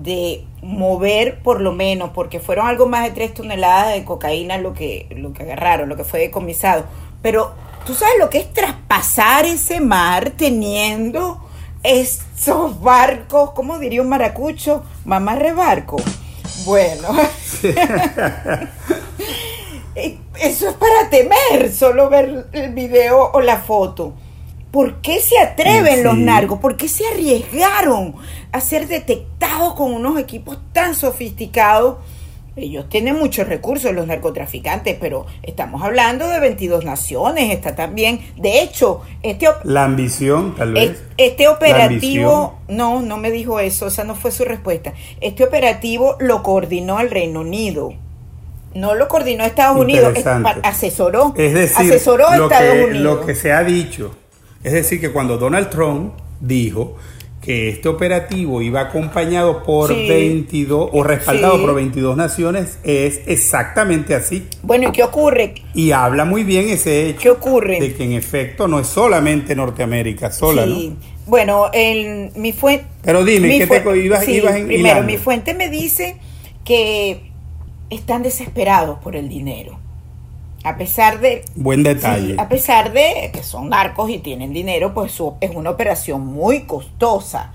de 0.00 0.44
mover 0.62 1.40
por 1.40 1.60
lo 1.60 1.72
menos, 1.72 2.10
porque 2.10 2.38
fueron 2.38 2.68
algo 2.68 2.86
más 2.86 3.02
de 3.02 3.10
tres 3.10 3.34
toneladas 3.34 3.92
de 3.92 4.04
cocaína 4.04 4.58
lo 4.58 4.72
que, 4.72 5.08
lo 5.16 5.32
que 5.32 5.42
agarraron, 5.42 5.88
lo 5.88 5.96
que 5.96 6.04
fue 6.04 6.20
decomisado. 6.20 6.84
Pero 7.22 7.54
tú 7.84 7.94
sabes 7.94 8.14
lo 8.20 8.30
que 8.30 8.38
es 8.38 8.52
traspasar 8.52 9.46
ese 9.46 9.80
mar 9.80 10.30
teniendo 10.36 11.40
esos 11.82 12.80
barcos, 12.80 13.50
¿cómo 13.52 13.78
diría 13.78 14.02
un 14.02 14.08
maracucho? 14.08 14.84
Mamá 15.04 15.34
rebarco. 15.36 15.96
Bueno. 16.64 17.08
Eso 19.94 20.68
es 20.68 20.74
para 20.74 21.10
temer, 21.10 21.72
solo 21.72 22.08
ver 22.08 22.46
el 22.52 22.72
video 22.72 23.30
o 23.32 23.40
la 23.40 23.58
foto. 23.58 24.14
¿Por 24.70 25.02
qué 25.02 25.20
se 25.20 25.38
atreven 25.38 26.02
los 26.02 26.16
narcos? 26.16 26.58
¿Por 26.58 26.76
qué 26.76 26.88
se 26.88 27.06
arriesgaron 27.06 28.14
a 28.52 28.60
ser 28.60 28.88
detectados 28.88 29.74
con 29.74 29.92
unos 29.92 30.18
equipos 30.18 30.58
tan 30.72 30.94
sofisticados? 30.94 31.98
Ellos 32.54 32.88
tienen 32.88 33.18
muchos 33.18 33.48
recursos, 33.48 33.94
los 33.94 34.06
narcotraficantes, 34.06 34.96
pero 35.00 35.26
estamos 35.42 35.82
hablando 35.82 36.28
de 36.28 36.38
22 36.38 36.84
naciones, 36.84 37.50
está 37.50 37.74
también. 37.74 38.20
De 38.36 38.62
hecho, 38.62 39.00
este... 39.22 39.48
La 39.64 39.84
ambición, 39.84 40.54
tal 40.54 40.74
vez. 40.74 41.02
Este 41.16 41.48
operativo, 41.48 42.58
no, 42.68 43.00
no 43.00 43.16
me 43.16 43.30
dijo 43.30 43.58
eso, 43.58 43.86
esa 43.86 44.04
no 44.04 44.14
fue 44.14 44.32
su 44.32 44.44
respuesta. 44.44 44.92
Este 45.22 45.44
operativo 45.44 46.16
lo 46.20 46.42
coordinó 46.42 47.00
el 47.00 47.10
Reino 47.10 47.40
Unido 47.40 47.94
no 48.74 48.94
lo 48.94 49.08
coordinó 49.08 49.44
Estados 49.44 49.78
Unidos, 49.78 50.14
asesoró, 50.62 51.34
es 51.36 51.52
decir, 51.52 51.76
asesoró 51.78 52.28
a 52.28 52.36
Estados 52.36 52.74
Unidos. 52.88 53.02
Lo 53.02 53.26
que 53.26 53.34
se 53.34 53.52
ha 53.52 53.62
dicho, 53.62 54.14
es 54.64 54.72
decir, 54.72 55.00
que 55.00 55.10
cuando 55.10 55.36
Donald 55.36 55.68
Trump 55.70 56.14
dijo 56.40 56.96
que 57.42 57.68
este 57.68 57.88
operativo 57.88 58.62
iba 58.62 58.80
acompañado 58.80 59.64
por 59.64 59.88
22 59.90 60.90
o 60.92 61.02
respaldado 61.02 61.60
por 61.60 61.74
22 61.74 62.16
naciones, 62.16 62.78
es 62.84 63.20
exactamente 63.26 64.14
así. 64.14 64.46
Bueno, 64.62 64.88
¿y 64.88 64.92
qué 64.92 65.02
ocurre? 65.02 65.54
Y 65.74 65.90
habla 65.90 66.24
muy 66.24 66.44
bien 66.44 66.68
ese 66.68 67.08
hecho 67.08 67.20
¿Qué 67.20 67.30
ocurre? 67.30 67.80
de 67.80 67.94
que 67.94 68.04
en 68.04 68.12
efecto 68.12 68.68
no 68.68 68.78
es 68.78 68.86
solamente 68.86 69.56
Norteamérica 69.56 70.30
sola, 70.30 70.64
sí. 70.64 70.96
Bueno, 71.26 71.68
el, 71.72 72.30
mi 72.36 72.52
fuente... 72.52 72.86
Pero 73.02 73.24
dime, 73.24 73.58
¿qué 73.58 73.66
te 73.66 73.98
ibas, 73.98 74.28
ibas 74.28 74.56
en 74.56 74.66
Primero, 74.66 75.02
mi 75.02 75.18
fuente 75.18 75.52
me 75.52 75.68
dice 75.68 76.16
que 76.64 77.32
están 77.90 78.22
desesperados 78.22 78.98
por 79.00 79.16
el 79.16 79.28
dinero. 79.28 79.81
A 80.64 80.76
pesar 80.76 81.20
de... 81.20 81.44
Buen 81.54 81.82
detalle. 81.82 82.36
a 82.38 82.48
pesar 82.48 82.92
de 82.92 83.30
que 83.32 83.42
son 83.42 83.68
narcos 83.70 84.10
y 84.10 84.18
tienen 84.18 84.52
dinero, 84.52 84.94
pues 84.94 85.20
es 85.40 85.50
una 85.54 85.70
operación 85.70 86.26
muy 86.26 86.62
costosa. 86.62 87.52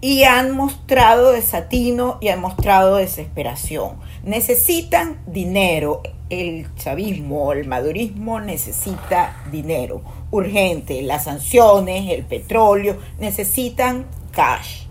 Y 0.00 0.24
han 0.24 0.50
mostrado 0.56 1.30
desatino 1.32 2.18
y 2.20 2.28
han 2.28 2.40
mostrado 2.40 2.96
desesperación. 2.96 3.96
Necesitan 4.24 5.20
dinero. 5.26 6.02
El 6.28 6.74
chavismo, 6.76 7.52
el 7.52 7.68
madurismo 7.68 8.40
necesita 8.40 9.36
dinero. 9.52 10.00
Urgente. 10.30 11.02
Las 11.02 11.24
sanciones, 11.24 12.10
el 12.10 12.24
petróleo, 12.24 12.96
necesitan 13.20 14.06
cash 14.32 14.81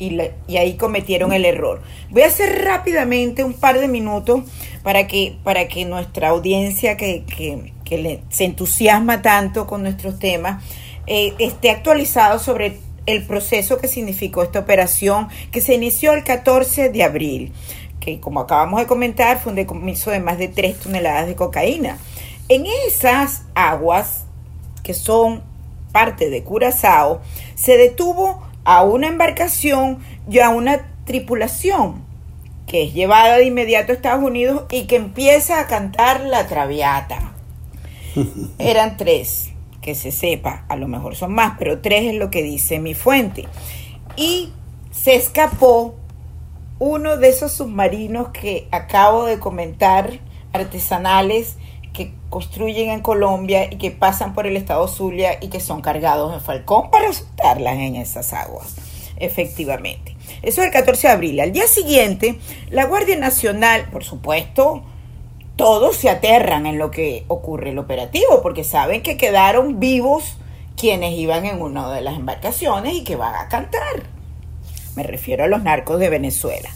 y, 0.00 0.56
ahí 0.56 0.74
cometieron 0.74 1.32
el 1.32 1.44
error. 1.44 1.82
Voy 2.08 2.22
a 2.22 2.26
hacer 2.26 2.64
rápidamente 2.64 3.44
un 3.44 3.52
par 3.52 3.78
de 3.78 3.86
minutos 3.86 4.42
para 4.82 5.06
que, 5.06 5.36
para 5.44 5.68
que 5.68 5.84
nuestra 5.84 6.30
audiencia 6.30 6.96
que, 6.96 7.24
se 8.30 8.44
entusiasma 8.44 9.20
tanto 9.20 9.66
con 9.66 9.82
nuestros 9.82 10.18
temas 10.18 10.64
eh, 11.06 11.34
esté 11.38 11.70
actualizado 11.70 12.38
sobre 12.38 12.78
el 13.06 13.26
proceso 13.26 13.78
que 13.78 13.88
significó 13.88 14.42
esta 14.44 14.60
operación 14.60 15.28
que 15.50 15.60
se 15.60 15.74
inició 15.74 16.12
el 16.12 16.22
14 16.22 16.90
de 16.90 17.02
abril, 17.02 17.52
que 17.98 18.20
como 18.20 18.40
acabamos 18.40 18.80
de 18.80 18.86
comentar 18.86 19.40
fue 19.40 19.50
un 19.50 19.56
decomiso 19.56 20.10
de 20.10 20.20
más 20.20 20.38
de 20.38 20.48
3 20.48 20.78
toneladas 20.78 21.26
de 21.26 21.34
cocaína. 21.34 21.98
En 22.48 22.64
esas 22.86 23.42
aguas, 23.54 24.24
que 24.82 24.94
son 24.94 25.42
parte 25.92 26.30
de 26.30 26.44
Curazao, 26.44 27.20
se 27.56 27.76
detuvo 27.76 28.49
a 28.70 28.84
una 28.84 29.08
embarcación 29.08 29.98
y 30.30 30.38
a 30.38 30.50
una 30.50 30.94
tripulación 31.04 32.04
que 32.68 32.84
es 32.84 32.94
llevada 32.94 33.36
de 33.36 33.46
inmediato 33.46 33.90
a 33.90 33.96
Estados 33.96 34.22
Unidos 34.22 34.62
y 34.70 34.84
que 34.84 34.94
empieza 34.94 35.58
a 35.58 35.66
cantar 35.66 36.20
la 36.20 36.46
traviata. 36.46 37.32
Eran 38.60 38.96
tres, 38.96 39.50
que 39.82 39.96
se 39.96 40.12
sepa, 40.12 40.66
a 40.68 40.76
lo 40.76 40.86
mejor 40.86 41.16
son 41.16 41.32
más, 41.32 41.54
pero 41.58 41.80
tres 41.80 42.12
es 42.12 42.14
lo 42.14 42.30
que 42.30 42.44
dice 42.44 42.78
mi 42.78 42.94
fuente. 42.94 43.48
Y 44.14 44.52
se 44.92 45.16
escapó 45.16 45.96
uno 46.78 47.16
de 47.16 47.28
esos 47.28 47.50
submarinos 47.50 48.28
que 48.28 48.68
acabo 48.70 49.24
de 49.24 49.40
comentar, 49.40 50.20
artesanales, 50.52 51.56
construyen 52.30 52.90
en 52.90 53.00
Colombia 53.00 53.68
y 53.70 53.76
que 53.76 53.90
pasan 53.90 54.34
por 54.34 54.46
el 54.46 54.56
estado 54.56 54.88
Zulia 54.88 55.38
y 55.40 55.48
que 55.48 55.60
son 55.60 55.82
cargados 55.82 56.32
en 56.32 56.40
Falcón 56.40 56.90
para 56.90 57.08
asustarlas 57.08 57.74
en 57.74 57.96
esas 57.96 58.32
aguas, 58.32 58.76
efectivamente. 59.16 60.16
Eso 60.42 60.62
es 60.62 60.68
el 60.68 60.72
14 60.72 61.08
de 61.08 61.12
abril. 61.12 61.40
Al 61.40 61.52
día 61.52 61.66
siguiente, 61.66 62.38
la 62.70 62.86
Guardia 62.86 63.18
Nacional, 63.18 63.88
por 63.90 64.04
supuesto, 64.04 64.84
todos 65.56 65.96
se 65.96 66.08
aterran 66.08 66.66
en 66.66 66.78
lo 66.78 66.90
que 66.90 67.24
ocurre 67.28 67.70
el 67.70 67.78
operativo, 67.78 68.40
porque 68.42 68.64
saben 68.64 69.02
que 69.02 69.16
quedaron 69.16 69.80
vivos 69.80 70.38
quienes 70.76 71.18
iban 71.18 71.44
en 71.44 71.60
una 71.60 71.92
de 71.92 72.00
las 72.00 72.16
embarcaciones 72.16 72.94
y 72.94 73.04
que 73.04 73.16
van 73.16 73.34
a 73.34 73.48
cantar. 73.48 74.04
Me 74.94 75.02
refiero 75.02 75.44
a 75.44 75.48
los 75.48 75.62
narcos 75.62 75.98
de 75.98 76.08
Venezuela. 76.08 76.70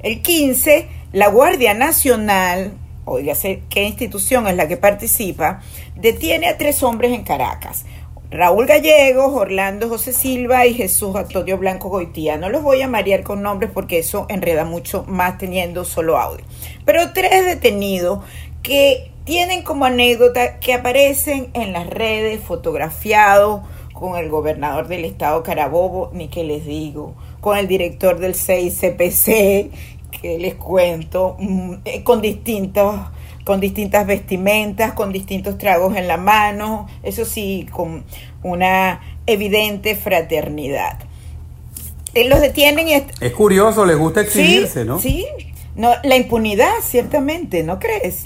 El 0.00 0.22
15, 0.22 0.88
la 1.12 1.28
Guardia 1.28 1.74
Nacional 1.74 2.72
oígase 3.04 3.62
qué 3.68 3.84
institución 3.84 4.46
es 4.46 4.56
la 4.56 4.68
que 4.68 4.76
participa, 4.76 5.60
detiene 5.96 6.48
a 6.48 6.58
tres 6.58 6.82
hombres 6.82 7.12
en 7.12 7.24
Caracas. 7.24 7.84
Raúl 8.30 8.66
Gallegos, 8.66 9.32
Orlando 9.32 9.88
José 9.88 10.12
Silva 10.12 10.66
y 10.66 10.74
Jesús 10.74 11.14
Antonio 11.14 11.56
Blanco 11.56 11.88
Goitía. 11.88 12.36
No 12.36 12.48
los 12.48 12.62
voy 12.62 12.82
a 12.82 12.88
marear 12.88 13.22
con 13.22 13.42
nombres 13.42 13.70
porque 13.72 13.98
eso 13.98 14.26
enreda 14.28 14.64
mucho 14.64 15.04
más 15.06 15.38
teniendo 15.38 15.84
solo 15.84 16.18
audio. 16.18 16.44
Pero 16.84 17.12
tres 17.12 17.44
detenidos 17.44 18.24
que 18.62 19.12
tienen 19.24 19.62
como 19.62 19.84
anécdota 19.84 20.58
que 20.58 20.74
aparecen 20.74 21.50
en 21.54 21.72
las 21.72 21.86
redes 21.86 22.40
fotografiados 22.40 23.62
con 23.92 24.18
el 24.18 24.28
gobernador 24.28 24.88
del 24.88 25.04
estado 25.04 25.44
Carabobo, 25.44 26.10
ni 26.12 26.28
que 26.28 26.42
les 26.42 26.66
digo, 26.66 27.14
con 27.40 27.56
el 27.56 27.68
director 27.68 28.18
del 28.18 28.34
6CPC 28.34 29.70
que 30.20 30.38
les 30.38 30.54
cuento, 30.54 31.36
mm, 31.38 31.74
eh, 31.84 32.02
con 32.02 32.20
distintos 32.20 33.00
con 33.44 33.60
distintas 33.60 34.06
vestimentas, 34.06 34.94
con 34.94 35.12
distintos 35.12 35.58
tragos 35.58 35.96
en 35.96 36.08
la 36.08 36.16
mano, 36.16 36.88
eso 37.02 37.26
sí, 37.26 37.66
con 37.70 38.04
una 38.42 39.00
evidente 39.26 39.96
fraternidad. 39.96 40.98
Eh, 42.14 42.26
los 42.26 42.40
detienen 42.40 42.88
y... 42.88 42.94
Es 42.94 43.32
curioso, 43.32 43.84
les 43.84 43.98
gusta 43.98 44.22
exhibirse, 44.22 44.86
¿no? 44.86 44.98
Sí, 44.98 45.26
no, 45.76 45.92
la 46.02 46.16
impunidad, 46.16 46.72
ciertamente, 46.82 47.62
¿no 47.62 47.78
crees? 47.78 48.24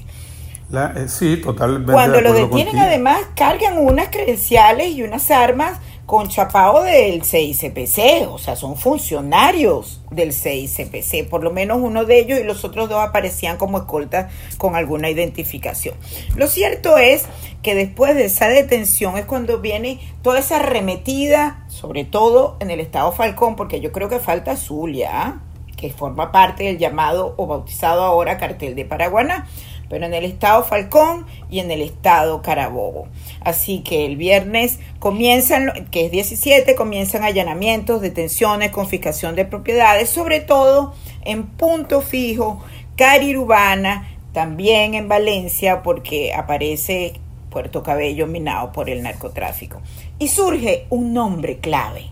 Eh, 0.73 1.07
sí, 1.09 1.39
totalmente. 1.39 1.93
Cuando 1.93 2.21
los 2.21 2.35
detienen, 2.35 2.79
además, 2.79 3.21
cargan 3.35 3.79
unas 3.79 4.09
credenciales 4.09 4.91
y 4.95 5.03
unas 5.03 5.31
armas 5.31 5.79
con 6.09 6.29
chapao 6.29 6.85
del 6.85 7.23
CICPC, 7.23 8.33
o 8.33 8.39
sea, 8.39 8.57
son 8.57 8.79
funcionarios 8.79 10.01
del 10.11 10.33
CICPC, 10.33 11.29
por 11.29 11.45
lo 11.45 11.51
menos 11.51 11.81
uno 11.83 12.07
de 12.07 12.19
ellos 12.19 12.41
y 12.41 12.45
los 12.45 12.65
otros 12.65 12.89
dos 12.89 12.99
aparecían 12.99 13.59
como 13.59 13.77
escoltas 13.77 14.33
con 14.57 14.75
alguna 14.75 15.11
identificación. 15.11 15.95
Lo 16.35 16.47
cierto 16.47 16.97
es 16.97 17.27
que 17.63 17.75
después 17.75 18.15
de 18.15 18.25
esa 18.25 18.49
detención 18.49 19.19
es 19.19 19.27
cuando 19.27 19.59
viene 19.59 20.01
toda 20.23 20.39
esa 20.39 20.57
arremetida, 20.57 21.67
sobre 21.69 22.05
todo 22.05 22.57
en 22.61 22.71
el 22.71 22.81
estado 22.81 23.13
Falcón, 23.13 23.55
porque 23.55 23.83
yo 23.83 23.93
creo 23.93 24.09
que 24.09 24.19
falta 24.19 24.57
Zulia, 24.57 25.11
¿ah? 25.13 25.43
que 25.77 25.93
forma 25.93 26.33
parte 26.33 26.65
del 26.65 26.79
llamado 26.79 27.35
o 27.37 27.47
bautizado 27.47 28.03
ahora 28.03 28.39
cartel 28.39 28.75
de 28.75 28.87
Paraguaná 28.87 29.47
pero 29.89 30.07
en 30.07 30.15
el 30.15 30.25
estado 30.25 30.65
Falcón 30.65 31.27
y 31.51 31.61
en 31.61 31.71
el 31.71 31.83
estado 31.83 32.43
Carabobo. 32.43 33.09
Así 33.41 33.81
que 33.81 34.05
el 34.05 34.17
viernes 34.17 34.79
comienzan, 34.99 35.89
que 35.91 36.07
es 36.07 36.11
17, 36.11 36.75
comienzan 36.75 37.25
allanamientos, 37.25 38.01
detenciones, 38.01 38.71
confiscación 38.71 39.37
de 39.37 39.45
propiedades, 39.45 40.11
sobre 40.11 40.41
todo 40.41 40.95
en 41.25 41.47
punto 41.47 42.01
fijo, 42.01 42.63
Carirubana, 42.97 44.09
también 44.33 44.95
en 44.95 45.09
Valencia, 45.09 45.83
porque 45.83 46.35
aparece 46.35 47.15
Puerto 47.51 47.83
Cabello 47.83 48.27
minado 48.27 48.73
por 48.73 48.91
el 48.91 49.03
narcotráfico. 49.03 49.81
Y 50.19 50.29
surge 50.29 50.87
un 50.91 51.13
nombre 51.13 51.59
clave, 51.59 52.07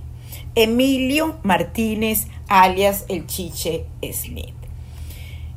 Emilio 0.55 1.37
Martínez, 1.43 2.29
alias 2.49 3.05
el 3.09 3.27
Chiche 3.27 3.85
Smith. 4.13 4.56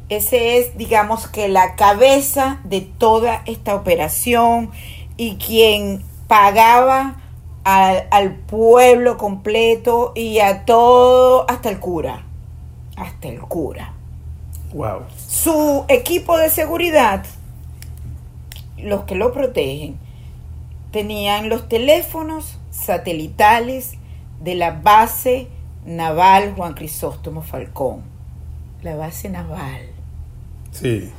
Ese 0.10 0.58
es, 0.58 0.76
digamos 0.76 1.28
que 1.28 1.48
la 1.48 1.76
cabeza 1.76 2.60
de 2.63 2.82
toda 2.82 3.43
esta 3.45 3.76
operación 3.76 4.72
y 5.17 5.36
quien 5.36 6.04
pagaba 6.28 7.15
al, 7.63 8.36
pueblo 8.48 9.17
completo 9.17 10.12
y 10.15 10.39
a 10.39 10.65
todo, 10.65 11.45
hasta 11.50 11.69
el 11.69 11.80
cura, 11.80 12.24
hasta 12.95 13.28
el 13.28 13.39
cura. 13.41 13.93
Wow. 14.74 15.02
Su 15.28 15.86
equipo 15.88 16.38
de 16.38 16.50
seguridad, 16.50 17.26
los 18.78 19.04
que 19.04 19.15
lo 19.15 19.32
protegen, 19.32 20.00
tenían 20.91 21.50
los 21.50 21.67
teléfonos 21.69 22.58
satelitales 22.72 23.93
de 24.41 24.56
la 24.56 24.72
base 24.72 25.48
naval 25.86 26.54
Juan 26.56 26.74
Crisóstomo 26.74 27.41
Falcón, 27.41 28.02
la 28.82 28.95
base 28.95 29.30
naval. 29.30 29.88
Sí. 30.81 31.11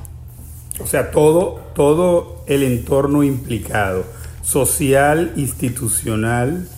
O 0.82 0.86
sea, 0.86 1.10
todo, 1.10 1.60
todo 1.74 2.42
el 2.46 2.62
entorno 2.62 3.22
implicado, 3.22 4.04
social, 4.42 5.32
institucional, 5.36 6.68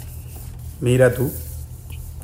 mira 0.81 1.15
tú. 1.15 1.33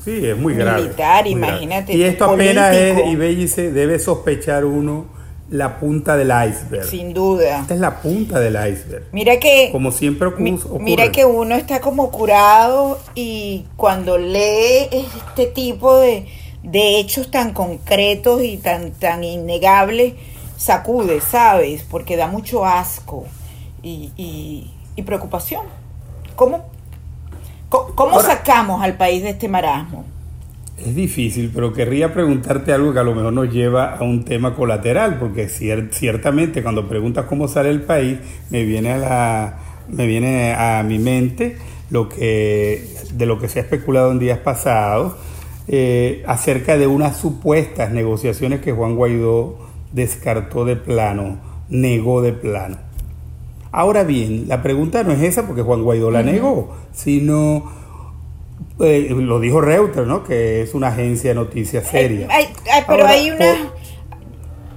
Sí, 0.04 0.26
es 0.26 0.36
muy 0.36 0.54
grave. 0.54 0.82
Militar, 0.82 1.26
imagínate. 1.26 1.94
Y 1.94 2.02
esto 2.02 2.24
apenas 2.24 2.74
es, 2.74 2.98
y 3.06 3.16
dice, 3.16 3.70
debe 3.70 3.98
sospechar 3.98 4.64
uno 4.64 5.06
la 5.50 5.78
punta 5.78 6.16
del 6.16 6.28
iceberg. 6.28 6.84
Sin 6.84 7.14
duda. 7.14 7.60
Esta 7.60 7.74
es 7.74 7.80
la 7.80 8.00
punta 8.00 8.38
del 8.38 8.54
iceberg. 8.54 9.04
Mira 9.12 9.38
que. 9.38 9.70
Como 9.72 9.92
siempre 9.92 10.28
ocurre. 10.28 10.80
Mira 10.80 11.12
que 11.12 11.24
uno 11.24 11.54
está 11.54 11.80
como 11.80 12.10
curado 12.10 12.98
y 13.14 13.64
cuando 13.76 14.18
lee 14.18 14.88
este 14.92 15.46
tipo 15.46 15.96
de, 15.98 16.26
de 16.62 16.98
hechos 16.98 17.30
tan 17.30 17.52
concretos 17.52 18.42
y 18.42 18.58
tan, 18.58 18.92
tan 18.92 19.24
innegables 19.24 20.14
sacude, 20.58 21.20
¿sabes? 21.22 21.82
Porque 21.88 22.16
da 22.16 22.26
mucho 22.26 22.66
asco 22.66 23.24
y, 23.82 24.70
preocupación. 25.06 25.62
¿Cómo, 26.36 26.66
cómo, 27.68 28.20
sacamos 28.20 28.82
al 28.82 28.96
país 28.96 29.22
de 29.22 29.30
este 29.30 29.48
marasmo? 29.48 30.04
Es 30.76 30.94
difícil, 30.94 31.50
pero 31.54 31.72
querría 31.72 32.12
preguntarte 32.12 32.72
algo 32.72 32.92
que 32.92 32.98
a 32.98 33.02
lo 33.04 33.14
mejor 33.14 33.32
nos 33.32 33.52
lleva 33.52 33.96
a 33.96 34.02
un 34.02 34.24
tema 34.24 34.54
colateral, 34.54 35.18
porque 35.18 35.48
ciertamente 35.48 36.62
cuando 36.62 36.88
preguntas 36.88 37.26
cómo 37.26 37.48
sale 37.48 37.70
el 37.70 37.82
país, 37.82 38.18
me 38.50 38.64
viene 38.64 38.92
a 38.92 38.98
la, 38.98 39.58
me 39.88 40.06
viene 40.06 40.52
a 40.52 40.82
mi 40.82 40.98
mente 40.98 41.56
lo 41.90 42.08
que 42.08 42.94
de 43.12 43.26
lo 43.26 43.38
que 43.38 43.48
se 43.48 43.60
ha 43.60 43.62
especulado 43.62 44.12
en 44.12 44.18
días 44.18 44.38
pasados 44.38 45.14
eh, 45.68 46.22
acerca 46.26 46.76
de 46.76 46.86
unas 46.86 47.16
supuestas 47.16 47.90
negociaciones 47.90 48.60
que 48.60 48.72
Juan 48.72 48.94
Guaidó 48.96 49.67
descartó 49.92 50.64
de 50.64 50.76
plano, 50.76 51.38
negó 51.68 52.22
de 52.22 52.32
plano. 52.32 52.78
Ahora 53.70 54.04
bien, 54.04 54.48
la 54.48 54.62
pregunta 54.62 55.02
no 55.02 55.12
es 55.12 55.22
esa 55.22 55.46
porque 55.46 55.62
Juan 55.62 55.82
Guaidó 55.82 56.10
la 56.10 56.22
negó, 56.22 56.74
sino 56.92 57.70
eh, 58.80 59.08
lo 59.10 59.40
dijo 59.40 59.60
Reuters, 59.60 60.06
¿no? 60.06 60.24
Que 60.24 60.62
es 60.62 60.74
una 60.74 60.88
agencia 60.88 61.30
de 61.30 61.34
noticias 61.34 61.86
seria. 61.86 62.28
pero 62.86 63.06
hay 63.06 63.30
una... 63.30 63.72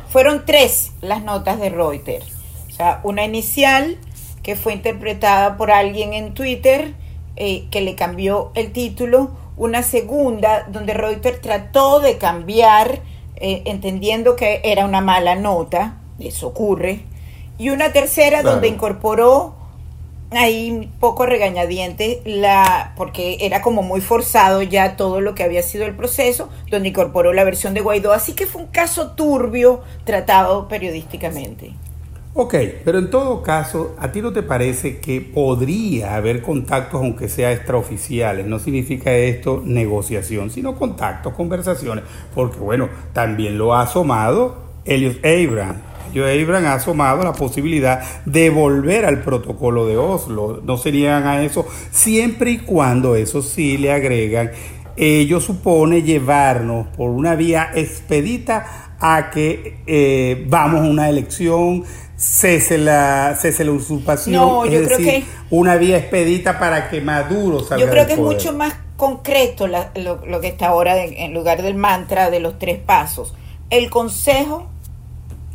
Fueron 0.10 0.44
tres 0.46 0.92
las 1.02 1.24
notas 1.24 1.60
de 1.60 1.70
Reuters. 1.70 2.26
O 2.70 2.72
sea, 2.74 3.00
una 3.04 3.24
inicial 3.24 3.98
que 4.44 4.56
fue 4.56 4.74
interpretada 4.74 5.56
por 5.56 5.72
alguien 5.72 6.14
en 6.14 6.34
Twitter 6.34 6.96
eh, 7.38 7.68
que 7.72 7.80
le 7.82 7.96
cambió 7.96 8.52
el 8.56 8.74
título. 8.74 9.32
Una 9.56 9.84
segunda 9.84 10.68
donde 10.70 10.94
Reuters 10.94 11.40
trató 11.40 12.00
de 12.00 12.18
cambiar 12.18 13.02
eh, 13.42 13.64
entendiendo 13.66 14.36
que 14.36 14.62
era 14.64 14.86
una 14.86 15.02
mala 15.02 15.36
nota, 15.36 15.98
eso 16.20 16.48
ocurre, 16.48 17.02
y 17.58 17.70
una 17.70 17.92
tercera 17.92 18.44
donde 18.44 18.68
incorporó 18.68 19.56
ahí 20.32 20.90
poco 21.00 21.26
regañadiente 21.26 22.22
la 22.24 22.94
porque 22.96 23.38
era 23.42 23.62
como 23.62 23.82
muy 23.82 24.00
forzado 24.00 24.62
ya 24.62 24.96
todo 24.96 25.22
lo 25.22 25.36
que 25.36 25.44
había 25.44 25.62
sido 25.62 25.86
el 25.86 25.96
proceso 25.96 26.50
donde 26.70 26.90
incorporó 26.90 27.34
la 27.34 27.44
versión 27.44 27.74
de 27.74 27.82
Guaidó. 27.82 28.14
Así 28.14 28.34
que 28.34 28.46
fue 28.46 28.62
un 28.62 28.68
caso 28.68 29.12
turbio 29.12 29.82
tratado 30.06 30.68
periodísticamente 30.68 31.74
Ok, 32.34 32.56
pero 32.86 33.00
en 33.00 33.10
todo 33.10 33.44
caso, 33.44 33.94
¿a 34.00 34.14
ti 34.14 34.22
no 34.22 34.32
te 34.32 34.42
parece 34.42 35.00
que 35.00 35.20
podría 35.20 36.16
haber 36.16 36.42
contactos, 36.42 37.02
aunque 37.02 37.28
sea 37.28 37.52
extraoficiales? 37.52 38.46
No 38.46 38.58
significa 38.58 39.12
esto 39.12 39.62
negociación, 39.66 40.50
sino 40.50 40.76
contactos, 40.76 41.34
conversaciones, 41.34 42.06
porque 42.34 42.58
bueno, 42.60 42.88
también 43.12 43.58
lo 43.58 43.74
ha 43.74 43.82
asomado 43.82 44.64
Elliot 44.86 45.18
Abrams. 45.26 45.80
Elliot 46.14 46.30
Abrams 46.30 46.68
ha 46.68 46.74
asomado 46.76 47.22
la 47.22 47.34
posibilidad 47.34 48.02
de 48.24 48.50
volver 48.50 49.04
al 49.04 49.24
protocolo 49.24 49.86
de 49.86 49.98
Oslo. 49.98 50.62
No 50.64 50.78
se 50.78 50.94
niegan 50.94 51.28
a 51.28 51.44
eso, 51.44 51.68
siempre 51.92 52.52
y 52.52 52.58
cuando 52.60 53.18
eso 53.18 53.42
sí 53.42 53.78
le 53.78 53.92
agregan 53.92 54.52
ello 54.98 55.40
supone 55.40 56.04
llevarnos 56.04 56.88
por 56.88 57.10
una 57.10 57.36
vía 57.36 57.72
expedita 57.74 58.91
a 59.02 59.30
que 59.32 59.80
eh, 59.88 60.46
vamos 60.48 60.82
a 60.82 60.84
una 60.90 61.10
elección, 61.10 61.84
cese 62.16 62.78
la, 62.78 63.36
cese 63.40 63.66
la 63.66 63.72
usurpación, 63.72 64.36
No, 64.36 64.64
es 64.66 64.72
yo 64.72 64.84
creo 64.86 64.98
decir, 65.00 65.24
que- 65.24 65.26
una 65.50 65.76
vía 65.76 65.98
expedita 65.98 66.60
para 66.60 66.90
que 66.90 67.02
Maduro 67.02 67.62
salga 67.62 67.84
Yo 67.86 67.92
creo 67.92 68.06
del 68.06 68.08
que 68.08 68.14
es 68.14 68.20
mucho 68.20 68.54
más 68.54 68.74
concreto 68.98 69.66
la- 69.68 69.92
lo, 69.96 70.24
lo 70.26 70.40
que 70.40 70.48
está 70.48 70.68
ahora 70.68 71.04
en 71.04 71.34
lugar 71.34 71.64
del 71.64 71.74
mantra 71.76 72.30
de 72.30 72.40
los 72.40 72.60
tres 72.60 72.78
pasos. 72.78 73.34
El 73.72 73.90
Consejo 73.90 74.68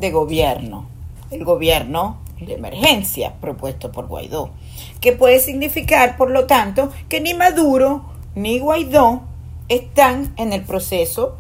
de 0.01 0.11
Gobierno, 0.11 0.89
el 1.31 1.45
gobierno 1.45 2.19
de 2.41 2.55
emergencia 2.55 3.35
propuesto 3.41 3.93
por 3.93 4.09
Guaidó, 4.09 4.51
que 5.01 5.13
puede 5.13 5.39
significar, 5.39 6.17
por 6.17 6.31
lo 6.31 6.47
tanto, 6.47 6.91
que 7.09 7.21
ni 7.21 7.33
Maduro 7.35 8.05
ni 8.35 8.59
Guaidó 8.59 9.23
están 9.69 10.35
en 10.37 10.53
el 10.53 10.63
proceso 10.63 11.39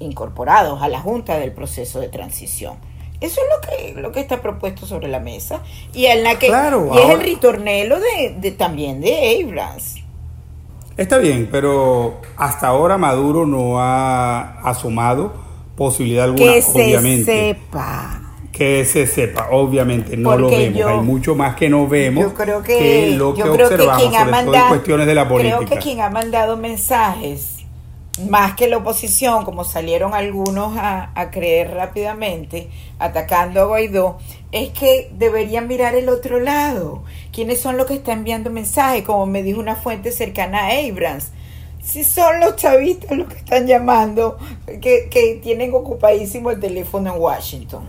incorporados 0.00 0.82
a 0.82 0.88
la 0.88 1.00
Junta 1.00 1.38
del 1.38 1.52
proceso 1.52 2.00
de 2.00 2.08
transición. 2.08 2.74
Eso 3.20 3.40
es 3.40 3.46
lo 3.48 3.94
que, 3.94 4.00
lo 4.02 4.12
que 4.12 4.20
está 4.20 4.42
propuesto 4.42 4.84
sobre 4.86 5.08
la 5.08 5.20
mesa. 5.20 5.62
Y, 5.94 6.04
en 6.06 6.22
la 6.22 6.38
que, 6.38 6.48
Claro, 6.48 6.90
y 6.94 6.98
es 6.98 7.10
el 7.10 7.20
ritornelo 7.20 7.98
de, 7.98 8.36
de- 8.38 8.50
también 8.52 9.00
de 9.00 9.42
Abrams. 9.42 9.96
Está 10.98 11.18
bien, 11.18 11.48
pero 11.50 12.20
hasta 12.36 12.68
ahora 12.68 12.98
Maduro 12.98 13.46
no 13.46 13.80
ha 13.80 14.60
asomado 14.60 15.32
posibilidad 15.76 16.24
alguna, 16.24 16.52
que 16.52 16.62
se 16.62 16.70
obviamente. 16.84 17.54
sepa. 17.54 18.22
Que 18.52 18.86
se 18.86 19.06
sepa, 19.06 19.48
obviamente 19.50 20.16
no 20.16 20.36
lo 20.38 20.48
vemos. 20.48 20.78
yo- 20.78 20.88
Hay 20.88 21.00
mucho 21.00 21.34
más 21.34 21.54
que 21.56 21.68
no 21.68 21.86
vemos 21.86 22.24
Yo 22.24 22.32
creo 22.34 22.62
que, 22.62 23.10
lo 23.14 23.34
que 23.34 23.42
creo 23.42 23.56
que 23.56 23.62
observamos, 23.64 24.02
quien 24.02 24.14
ha 24.14 24.18
sobre 24.20 24.30
todo 24.32 24.40
en 24.40 24.46
mandado, 24.46 24.68
cuestiones 24.68 25.06
de 25.06 25.14
la 25.14 25.28
política. 25.28 25.56
creo 25.58 25.68
que 25.68 25.76
quien 25.78 26.00
ha 26.00 26.08
mandado 26.08 26.56
mensajes 26.56 27.65
más 28.28 28.54
que 28.54 28.68
la 28.68 28.78
oposición, 28.78 29.44
como 29.44 29.64
salieron 29.64 30.14
algunos 30.14 30.76
a, 30.78 31.30
creer 31.30 31.72
rápidamente, 31.74 32.68
atacando 32.98 33.60
a 33.60 33.64
Guaidó, 33.64 34.18
es 34.52 34.70
que 34.70 35.10
deberían 35.14 35.68
mirar 35.68 35.94
el 35.94 36.08
otro 36.08 36.40
lado. 36.40 37.02
¿Quiénes 37.32 37.60
son 37.60 37.76
los 37.76 37.86
que 37.86 37.94
están 37.94 38.18
enviando 38.18 38.50
mensajes? 38.50 39.04
Como 39.04 39.26
me 39.26 39.42
dijo 39.42 39.60
una 39.60 39.76
fuente 39.76 40.12
cercana 40.12 40.66
a 40.66 40.70
Abrams. 40.70 41.30
Si 41.82 42.02
son 42.04 42.40
los 42.40 42.56
chavistas 42.56 43.16
los 43.16 43.28
que 43.28 43.38
están 43.38 43.66
llamando, 43.66 44.38
que, 44.66 45.08
que 45.10 45.38
tienen 45.42 45.74
ocupadísimo 45.74 46.50
el 46.50 46.58
teléfono 46.58 47.14
en 47.14 47.20
Washington. 47.20 47.84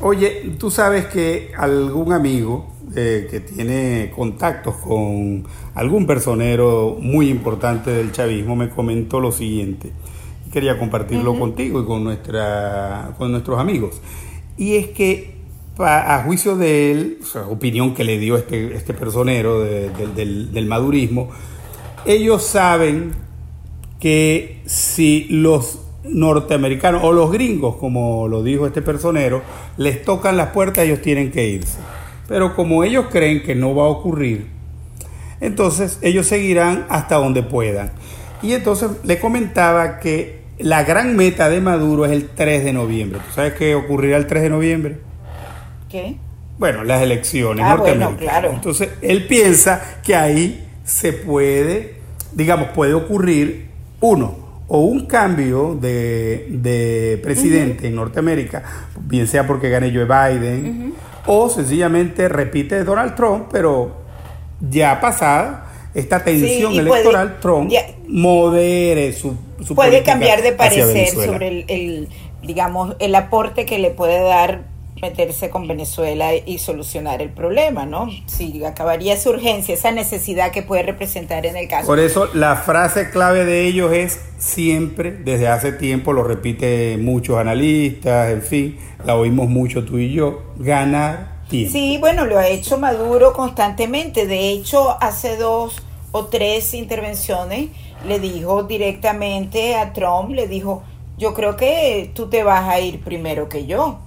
Oye, 0.00 0.54
tú 0.58 0.70
sabes 0.70 1.06
que 1.06 1.52
algún 1.56 2.12
amigo 2.12 2.73
eh, 2.96 3.26
que 3.30 3.40
tiene 3.40 4.12
contactos 4.14 4.76
con 4.76 5.44
algún 5.74 6.06
personero 6.06 6.96
muy 7.00 7.28
importante 7.28 7.90
del 7.90 8.12
chavismo 8.12 8.56
me 8.56 8.68
comentó 8.70 9.20
lo 9.20 9.32
siguiente. 9.32 9.90
Quería 10.52 10.78
compartirlo 10.78 11.36
contigo 11.38 11.80
y 11.80 11.84
con, 11.84 12.04
nuestra, 12.04 13.14
con 13.18 13.32
nuestros 13.32 13.58
amigos. 13.58 14.00
Y 14.56 14.76
es 14.76 14.88
que, 14.88 15.34
a 15.78 16.22
juicio 16.24 16.56
de 16.56 16.92
él, 16.92 17.18
o 17.22 17.26
sea, 17.26 17.42
opinión 17.48 17.94
que 17.94 18.04
le 18.04 18.18
dio 18.18 18.36
este, 18.36 18.76
este 18.76 18.94
personero 18.94 19.60
de- 19.60 19.90
del- 19.90 20.14
del- 20.14 20.52
del 20.52 20.66
madurismo, 20.66 21.30
ellos 22.06 22.44
saben 22.44 23.10
que 23.98 24.62
si 24.66 25.26
los 25.30 25.80
norteamericanos 26.04 27.02
o 27.02 27.12
los 27.12 27.32
gringos, 27.32 27.76
como 27.76 28.28
lo 28.28 28.42
dijo 28.42 28.66
este 28.66 28.82
personero, 28.82 29.42
les 29.78 30.04
tocan 30.04 30.36
las 30.36 30.50
puertas, 30.50 30.84
ellos 30.84 31.00
tienen 31.02 31.32
que 31.32 31.48
irse. 31.48 31.78
Pero 32.28 32.54
como 32.54 32.84
ellos 32.84 33.06
creen 33.10 33.42
que 33.42 33.54
no 33.54 33.74
va 33.74 33.84
a 33.84 33.88
ocurrir, 33.88 34.46
entonces 35.40 35.98
ellos 36.02 36.26
seguirán 36.26 36.86
hasta 36.88 37.16
donde 37.16 37.42
puedan. 37.42 37.92
Y 38.42 38.52
entonces 38.52 38.90
le 39.04 39.18
comentaba 39.20 39.98
que 40.00 40.44
la 40.58 40.84
gran 40.84 41.16
meta 41.16 41.48
de 41.48 41.60
Maduro 41.60 42.04
es 42.04 42.12
el 42.12 42.28
3 42.28 42.64
de 42.64 42.72
noviembre. 42.72 43.20
¿Tú 43.26 43.34
sabes 43.34 43.54
qué 43.54 43.74
ocurrirá 43.74 44.16
el 44.16 44.26
3 44.26 44.44
de 44.44 44.50
noviembre? 44.50 44.98
¿Qué? 45.88 46.16
Bueno, 46.58 46.84
las 46.84 47.02
elecciones 47.02 47.64
Ah, 47.66 47.74
bueno, 47.76 48.16
claro. 48.16 48.50
Entonces, 48.52 48.90
él 49.02 49.26
piensa 49.26 49.98
que 50.04 50.14
ahí 50.14 50.66
se 50.84 51.12
puede, 51.12 51.96
digamos, 52.32 52.68
puede 52.68 52.94
ocurrir, 52.94 53.68
uno, 54.00 54.44
o 54.68 54.80
un 54.80 55.06
cambio 55.06 55.76
de, 55.80 56.46
de 56.50 57.20
presidente 57.22 57.88
en 57.88 57.96
Norteamérica, 57.96 58.62
bien 59.00 59.26
sea 59.26 59.46
porque 59.46 59.68
gane 59.68 59.92
Joe 59.92 60.04
Biden, 60.04 60.94
o 61.26 61.48
sencillamente 61.48 62.28
repite 62.28 62.84
Donald 62.84 63.14
Trump, 63.14 63.48
pero 63.50 63.92
ya 64.60 65.00
pasada 65.00 65.66
esta 65.94 66.22
tensión 66.24 66.72
puede- 66.74 66.80
electoral, 66.90 67.38
Trump 67.40 67.70
ya- 67.70 67.86
modere 68.08 69.12
su, 69.12 69.36
su 69.64 69.74
puede 69.74 70.02
cambiar 70.02 70.42
de 70.42 70.52
parecer 70.52 71.08
sobre 71.08 71.48
el, 71.48 71.64
el, 71.68 72.08
digamos, 72.42 72.96
el 72.98 73.14
aporte 73.14 73.64
que 73.64 73.78
le 73.78 73.90
puede 73.90 74.20
dar 74.22 74.62
meterse 75.02 75.50
con 75.50 75.66
Venezuela 75.66 76.34
y 76.34 76.58
solucionar 76.58 77.20
el 77.20 77.30
problema, 77.30 77.84
¿no? 77.84 78.08
Si 78.26 78.64
acabaría 78.64 79.14
esa 79.14 79.30
urgencia, 79.30 79.74
esa 79.74 79.90
necesidad 79.90 80.50
que 80.52 80.62
puede 80.62 80.82
representar 80.82 81.46
en 81.46 81.56
el 81.56 81.68
caso. 81.68 81.86
Por 81.86 81.98
eso 81.98 82.28
la 82.34 82.56
frase 82.56 83.10
clave 83.10 83.44
de 83.44 83.66
ellos 83.66 83.92
es 83.92 84.20
siempre, 84.38 85.12
desde 85.12 85.48
hace 85.48 85.72
tiempo, 85.72 86.12
lo 86.12 86.22
repite 86.22 86.96
muchos 86.98 87.38
analistas, 87.38 88.30
en 88.30 88.42
fin, 88.42 88.78
la 89.04 89.16
oímos 89.16 89.48
mucho 89.48 89.84
tú 89.84 89.98
y 89.98 90.12
yo, 90.12 90.42
ganar 90.56 91.42
tiempo. 91.48 91.72
Sí, 91.72 91.98
bueno, 91.98 92.24
lo 92.24 92.38
ha 92.38 92.48
hecho 92.48 92.78
Maduro 92.78 93.32
constantemente. 93.32 94.26
De 94.26 94.50
hecho, 94.50 94.96
hace 95.02 95.36
dos 95.36 95.82
o 96.12 96.26
tres 96.26 96.72
intervenciones 96.74 97.68
le 98.06 98.20
dijo 98.20 98.62
directamente 98.62 99.74
a 99.76 99.92
Trump, 99.92 100.30
le 100.30 100.46
dijo, 100.46 100.82
yo 101.18 101.34
creo 101.34 101.56
que 101.56 102.10
tú 102.14 102.28
te 102.28 102.42
vas 102.44 102.68
a 102.68 102.80
ir 102.80 103.00
primero 103.00 103.48
que 103.48 103.66
yo. 103.66 103.98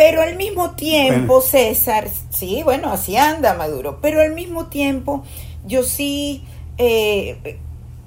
Pero 0.00 0.22
al 0.22 0.36
mismo 0.36 0.70
tiempo, 0.70 1.34
Bueno. 1.34 1.40
César, 1.42 2.08
sí, 2.30 2.62
bueno, 2.64 2.90
así 2.90 3.18
anda 3.18 3.52
Maduro, 3.52 3.98
pero 4.00 4.22
al 4.22 4.32
mismo 4.32 4.64
tiempo 4.68 5.24
yo 5.66 5.82
sí 5.82 6.42
eh, 6.78 7.58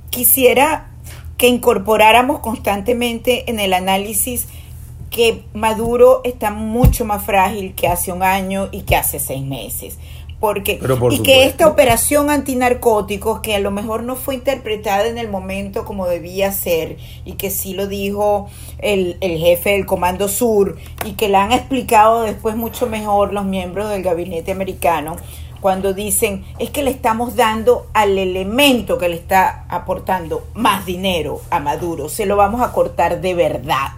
quisiera 0.10 0.89
que 1.38 1.47
incorporáramos 1.47 2.39
constantemente 2.39 3.47
en 3.47 3.60
el 3.60 3.73
análisis 3.73 4.47
que 5.12 5.43
Maduro 5.53 6.21
está 6.23 6.49
mucho 6.49 7.06
más 7.06 7.23
frágil 7.23 7.75
que 7.75 7.88
hace 7.88 8.12
un 8.12 8.23
año 8.23 8.69
y 8.71 8.82
que 8.82 8.95
hace 8.95 9.19
seis 9.19 9.43
meses. 9.43 9.99
Porque, 10.43 10.75
por 10.75 10.91
y 10.91 10.95
supuesto. 10.95 11.23
que 11.23 11.45
esta 11.45 11.67
operación 11.69 12.29
antinarcóticos, 12.29 13.39
que 13.39 13.56
a 13.56 13.60
lo 13.60 13.71
mejor 13.71 14.03
no 14.03 14.17
fue 14.17 14.36
interpretada 14.36 15.08
en 15.08 15.17
el 15.17 15.29
momento 15.29 15.86
como 15.86 16.06
debía 16.06 16.51
ser, 16.51 16.97
y 17.23 17.36
que 17.36 17.49
sí 17.49 17.73
lo 17.73 17.88
dijo 17.88 18.49
el, 18.79 19.15
el 19.21 19.38
jefe 19.38 19.69
del 19.69 19.86
Comando 19.86 20.27
Sur, 20.27 20.75
y 21.06 21.13
que 21.13 21.29
la 21.29 21.45
han 21.45 21.53
explicado 21.53 22.23
después 22.23 22.58
mucho 22.58 22.88
mejor 22.88 23.32
los 23.32 23.45
miembros 23.45 23.89
del 23.89 24.03
gabinete 24.03 24.51
americano, 24.51 25.15
cuando 25.62 25.93
dicen 25.93 26.43
es 26.60 26.71
que 26.71 26.84
le 26.84 26.91
estamos 26.91 27.38
dando 27.38 27.88
al 27.93 28.17
elemento 28.17 28.97
que 28.97 29.08
le 29.08 29.15
está 29.15 29.63
aportando 29.69 30.45
más 30.56 30.86
dinero 30.86 31.39
a 31.51 31.62
Maduro, 31.62 32.10
se 32.10 32.25
lo 32.25 32.36
vamos 32.36 32.60
a 32.62 32.73
cortar 32.73 33.21
de 33.21 33.34
verdad. 33.34 33.93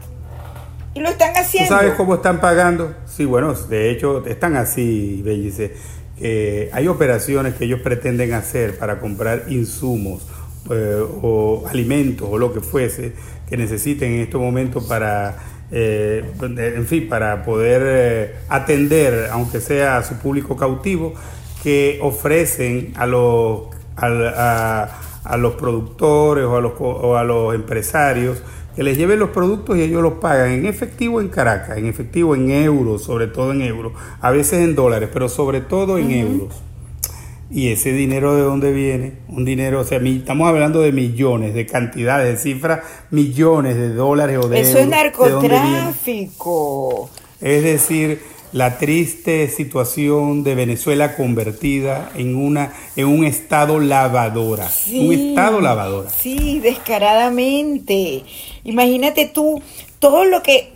Y 0.94 1.00
lo 1.00 1.10
están 1.10 1.34
¿Tú 1.34 1.40
haciendo. 1.40 1.76
sabes 1.76 1.96
cómo 1.96 2.14
están 2.14 2.40
pagando? 2.40 2.94
Sí, 3.08 3.26
bueno, 3.26 3.52
de 3.54 3.90
hecho 3.90 4.24
están 4.28 4.56
así, 4.58 5.24
Bellice, 5.24 5.74
que 6.18 6.70
hay 6.72 6.88
operaciones 6.88 7.56
que 7.56 7.66
ellos 7.66 7.82
pretenden 7.82 8.34
hacer 8.34 8.78
para 8.78 9.00
comprar 9.00 9.46
insumos 9.50 10.22
eh, 10.70 11.04
o 11.22 11.64
alimentos 11.68 12.28
o 12.32 12.38
lo 12.38 12.54
que 12.54 12.62
fuese 12.62 13.14
que 13.48 13.58
necesiten 13.58 14.14
en 14.14 14.22
estos 14.22 14.42
momentos 14.42 14.86
para, 14.86 15.38
eh, 15.72 16.24
en 16.42 16.88
fin, 16.88 17.08
para 17.08 17.44
poder 17.44 17.82
eh, 17.86 18.36
atender, 18.50 19.30
aunque 19.32 19.62
sea 19.62 19.98
a 19.98 20.04
su 20.04 20.16
público 20.16 20.56
cautivo, 20.56 21.14
que 21.62 22.00
ofrecen 22.02 22.94
a 22.96 23.06
los, 23.06 23.68
a, 23.96 25.38
los 25.38 25.56
productores 25.56 26.46
o 26.46 26.58
a 26.58 26.62
los, 26.62 26.74
o 26.80 27.18
a 27.18 27.24
los 27.24 27.54
empresarios 27.54 28.42
que 28.76 28.84
les 28.84 28.98
lleven 28.98 29.20
los 29.20 29.30
productos 29.30 29.78
y 29.78 29.82
ellos 29.82 30.02
los 30.04 30.14
pagan 30.16 30.52
en 30.52 30.66
efectivo 30.66 31.22
en 31.22 31.30
Caracas, 31.30 31.78
en 31.78 31.86
efectivo 31.86 32.36
en 32.36 32.52
euros, 32.52 33.04
sobre 33.04 33.28
todo 33.28 33.52
en 33.52 33.62
euros, 33.62 33.94
a 34.22 34.32
veces 34.32 34.60
en 34.60 34.76
dólares, 34.76 35.10
pero 35.14 35.30
sobre 35.30 35.62
todo 35.62 35.98
en 35.98 36.12
euros. 36.12 36.54
¿Y 37.52 37.68
ese 37.70 37.92
dinero 37.94 38.36
de 38.36 38.42
dónde 38.42 38.74
viene? 38.74 39.14
Un 39.30 39.46
dinero, 39.46 39.82
o 39.82 39.84
sea, 39.84 40.00
mi- 40.00 40.18
estamos 40.18 40.48
hablando 40.50 40.82
de 40.82 40.92
millones, 40.92 41.54
de 41.54 41.66
cantidades, 41.68 42.34
de 42.34 42.38
cifras, 42.40 42.80
millones 43.12 43.76
de 43.78 43.90
dólares 43.94 44.40
o 44.44 44.50
de 44.50 44.62
Eso 44.62 44.80
es 44.80 44.86
euros. 44.86 44.92
¿De 45.26 45.32
dónde 45.32 45.48
viene? 45.50 45.62
narcotráfico. 45.72 47.10
Es 47.42 47.64
decir, 47.64 48.20
la 48.52 48.78
triste 48.78 49.50
situación 49.50 50.44
de 50.44 50.56
Venezuela 50.56 51.16
convertida 51.16 52.12
en 52.16 52.36
una 52.36 52.74
en 52.96 53.08
un 53.08 53.26
estado 53.26 53.80
lavadora, 53.80 54.70
un 54.92 55.14
estado 55.14 55.62
lavadora. 55.62 56.10
Sí, 56.10 56.60
descaradamente. 56.60 58.24
Imagínate 58.64 59.26
tú 59.26 59.62
todo 60.00 60.26
lo 60.26 60.42
que 60.42 60.76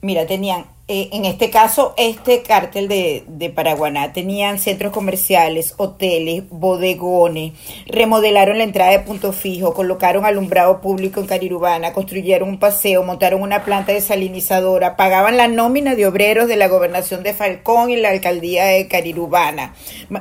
mira, 0.00 0.26
tenían 0.26 0.66
eh, 0.90 1.10
en 1.12 1.26
este 1.26 1.50
caso, 1.50 1.92
este 1.98 2.40
cártel 2.40 2.88
de, 2.88 3.22
de, 3.28 3.50
Paraguaná 3.50 4.14
tenían 4.14 4.58
centros 4.58 4.90
comerciales, 4.90 5.74
hoteles, 5.76 6.44
bodegones, 6.48 7.52
remodelaron 7.88 8.56
la 8.56 8.64
entrada 8.64 8.92
de 8.92 9.00
punto 9.00 9.34
fijo, 9.34 9.74
colocaron 9.74 10.24
alumbrado 10.24 10.80
público 10.80 11.20
en 11.20 11.26
Carirubana, 11.26 11.92
construyeron 11.92 12.48
un 12.48 12.58
paseo, 12.58 13.02
montaron 13.02 13.42
una 13.42 13.66
planta 13.66 13.92
desalinizadora, 13.92 14.96
pagaban 14.96 15.36
la 15.36 15.46
nómina 15.46 15.94
de 15.94 16.06
obreros 16.06 16.48
de 16.48 16.56
la 16.56 16.68
gobernación 16.68 17.22
de 17.22 17.34
Falcón 17.34 17.90
y 17.90 17.96
la 17.96 18.08
alcaldía 18.08 18.64
de 18.64 18.88
Carirubana, 18.88 19.74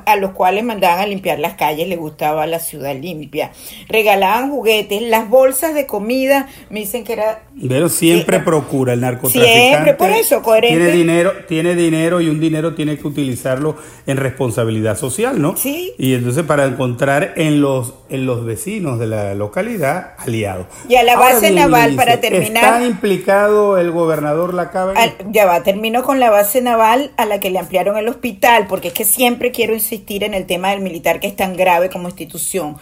a 0.05 0.17
los 0.17 0.31
cuales 0.31 0.65
mandaban 0.65 0.99
a 0.99 1.07
limpiar 1.07 1.39
las 1.39 1.53
calles, 1.53 1.87
les 1.87 1.97
gustaba 1.97 2.45
la 2.45 2.59
ciudad 2.59 2.93
limpia, 2.93 3.51
regalaban 3.87 4.51
juguetes, 4.51 5.01
las 5.01 5.29
bolsas 5.29 5.73
de 5.73 5.85
comida, 5.85 6.49
me 6.69 6.81
dicen 6.81 7.05
que 7.05 7.13
era... 7.13 7.43
Pero 7.69 7.87
siempre 7.87 8.41
procura 8.41 8.91
el 8.91 8.99
narcotráfico. 8.99 9.45
Siempre, 9.45 9.93
por 9.93 10.09
eso, 10.09 10.43
tiene 10.61 10.91
dinero, 10.91 11.33
tiene 11.47 11.75
dinero 11.75 12.21
y 12.21 12.29
un 12.29 12.39
dinero 12.39 12.73
tiene 12.73 12.97
que 12.97 13.07
utilizarlo 13.07 13.75
en 14.05 14.17
responsabilidad 14.17 14.97
social, 14.97 15.41
¿no? 15.41 15.55
Sí. 15.57 15.93
Y 15.97 16.13
entonces 16.13 16.43
para 16.43 16.65
encontrar 16.65 17.33
en 17.35 17.61
los 17.61 17.93
en 18.09 18.25
los 18.25 18.45
vecinos 18.45 18.99
de 18.99 19.07
la 19.07 19.33
localidad 19.35 20.13
aliados. 20.17 20.67
Y 20.87 20.95
a 20.95 21.03
la 21.03 21.17
base 21.17 21.51
naval 21.51 21.95
para 21.95 22.21
terminar. 22.21 22.63
¿Está 22.63 22.85
implicado 22.85 23.77
el 23.77 23.91
gobernador 23.91 24.53
Lacaba? 24.53 24.93
ya 25.29 25.45
va, 25.45 25.63
termino 25.63 26.03
con 26.03 26.19
la 26.19 26.29
base 26.29 26.61
naval 26.61 27.11
a 27.17 27.25
la 27.25 27.39
que 27.39 27.49
le 27.49 27.59
ampliaron 27.59 27.97
el 27.97 28.07
hospital, 28.07 28.67
porque 28.67 28.89
es 28.89 28.93
que 28.93 29.05
siempre 29.05 29.51
quiero 29.51 29.73
insistir 29.73 30.23
en 30.23 30.33
el 30.33 30.45
tema 30.45 30.71
del 30.71 30.81
militar 30.81 31.19
que 31.19 31.27
es 31.27 31.35
tan 31.35 31.55
grave 31.55 31.89
como 31.89 32.07
institución 32.07 32.77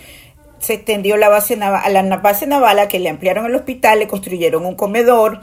se 0.60 0.74
extendió 0.74 1.16
la 1.18 1.30
base 1.30 1.56
naval, 1.56 1.82
a 1.84 1.90
la 1.90 2.18
base 2.18 2.48
naval 2.48 2.80
a 2.80 2.88
que 2.88 3.00
le 3.00 3.10
ampliaron 3.10 3.46
el 3.46 3.56
hospital, 3.56 4.00
le 4.00 4.08
construyeron 4.08 4.66
un 4.66 4.76
comedor 4.76 5.42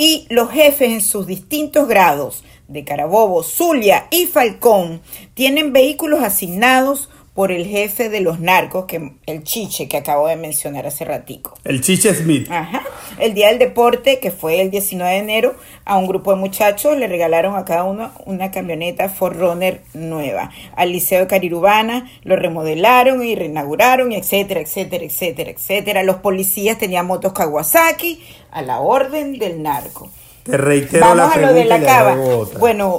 y 0.00 0.24
los 0.30 0.50
jefes 0.50 0.92
en 0.92 1.02
sus 1.02 1.26
distintos 1.26 1.86
grados 1.86 2.42
de 2.68 2.84
Carabobo, 2.84 3.42
Zulia 3.42 4.06
y 4.10 4.24
Falcón 4.24 5.02
tienen 5.34 5.74
vehículos 5.74 6.22
asignados 6.22 7.10
por 7.40 7.52
el 7.52 7.66
jefe 7.66 8.10
de 8.10 8.20
los 8.20 8.38
narcos, 8.38 8.84
que 8.84 9.14
el 9.24 9.44
Chiche 9.44 9.88
que 9.88 9.96
acabo 9.96 10.28
de 10.28 10.36
mencionar 10.36 10.86
hace 10.86 11.06
ratico. 11.06 11.54
El 11.64 11.80
Chiche 11.80 12.14
Smith. 12.14 12.46
Ajá. 12.50 12.82
El 13.18 13.32
día 13.32 13.48
del 13.48 13.58
deporte, 13.58 14.18
que 14.18 14.30
fue 14.30 14.60
el 14.60 14.70
19 14.70 15.10
de 15.10 15.18
enero, 15.20 15.54
a 15.86 15.96
un 15.96 16.06
grupo 16.06 16.34
de 16.34 16.36
muchachos 16.36 16.98
le 16.98 17.06
regalaron 17.06 17.56
a 17.56 17.64
cada 17.64 17.84
uno 17.84 18.12
una 18.26 18.50
camioneta 18.50 19.08
Forerunner 19.08 19.80
nueva. 19.94 20.50
Al 20.76 20.92
Liceo 20.92 21.20
de 21.20 21.28
Carirubana 21.28 22.10
lo 22.24 22.36
remodelaron 22.36 23.24
y 23.24 23.34
reinauguraron, 23.34 24.12
etcétera, 24.12 24.60
etcétera, 24.60 25.06
etcétera, 25.06 25.50
etcétera. 25.50 26.02
Los 26.02 26.16
policías 26.16 26.76
tenían 26.76 27.06
motos 27.06 27.32
Kawasaki 27.32 28.22
a 28.50 28.60
la 28.60 28.80
orden 28.80 29.38
del 29.38 29.62
narco. 29.62 30.10
Te 30.42 30.58
reitero 30.58 31.06
Vamos 31.06 31.34
a 31.34 31.40
lo 31.40 31.54
de 31.54 31.64
la 31.64 31.80
cava. 31.80 32.18
Bueno, 32.58 32.98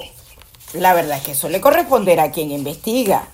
la 0.74 0.96
verdad 0.96 1.18
es 1.18 1.24
que 1.26 1.32
eso 1.34 1.48
le 1.48 1.62
corresponderá 1.62 2.24
a 2.24 2.32
quien 2.32 2.50
investiga. 2.50 3.28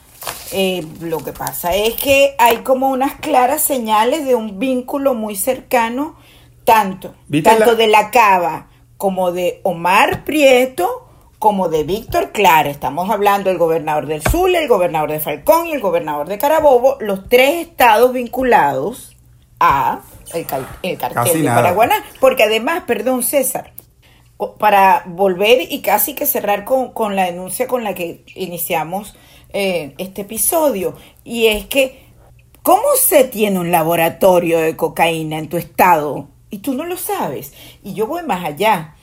Eh, 0.52 0.86
lo 1.02 1.20
que 1.20 1.34
pasa 1.34 1.76
es 1.76 1.96
que 1.96 2.36
hay 2.38 2.58
como 2.58 2.90
unas 2.90 3.16
claras 3.16 3.62
señales 3.62 4.26
de 4.26 4.36
un 4.36 4.60
vínculo 4.60 5.14
muy 5.14 5.36
cercano, 5.36 6.16
tanto, 6.64 7.16
tanto 7.44 7.76
de 7.76 7.88
la 7.88 8.12
cava 8.12 8.68
como 8.98 9.32
de 9.32 9.60
Omar 9.64 10.24
Prieto, 10.24 11.08
como 11.40 11.70
de 11.70 11.84
Víctor 11.84 12.32
Clara. 12.32 12.70
Estamos 12.70 13.10
hablando 13.10 13.50
del 13.50 13.58
gobernador 13.58 14.08
del 14.08 14.24
Sur, 14.24 14.50
el 14.56 14.68
gobernador 14.68 15.12
de 15.12 15.20
Falcón 15.20 15.68
y 15.68 15.74
el 15.74 15.82
gobernador 15.82 16.28
de 16.28 16.38
Carabobo, 16.38 16.98
los 17.00 17.28
tres 17.30 17.68
estados 17.68 18.14
vinculados 18.14 19.16
a 19.60 20.02
el, 20.34 20.46
cartel 20.46 21.44
de 21.44 21.50
Paraguaná. 21.50 22.04
Porque 22.20 22.44
además, 22.44 22.84
perdón 22.88 23.24
César, 23.24 23.72
para 24.60 25.04
volver 25.06 25.72
y 25.72 25.82
casi 25.82 26.16
que 26.16 26.26
cerrar 26.26 26.64
con, 26.64 26.92
con 26.92 27.16
la 27.16 27.26
denuncia 27.26 27.68
con 27.68 27.84
la 27.84 27.94
que 27.94 28.24
iniciamos 28.36 29.16
eh, 29.60 29.96
este 29.98 30.22
episodio. 30.22 30.94
Y 31.24 31.48
es 31.48 31.66
que, 31.66 32.04
¿cómo 32.62 32.84
se 32.96 33.24
tiene 33.24 33.60
un 33.60 33.72
laboratorio 33.72 34.60
de 34.60 34.76
cocaína 34.76 35.40
en 35.40 35.50
tu 35.50 35.58
estado? 35.58 36.28
Y 36.52 36.60
tú 36.60 36.76
no 36.76 36.86
lo 36.86 36.96
sabes. 36.96 37.54
Y 37.84 37.96
yo 37.96 38.06
voy 38.06 38.22
más 38.22 38.46
allá. 38.46 38.94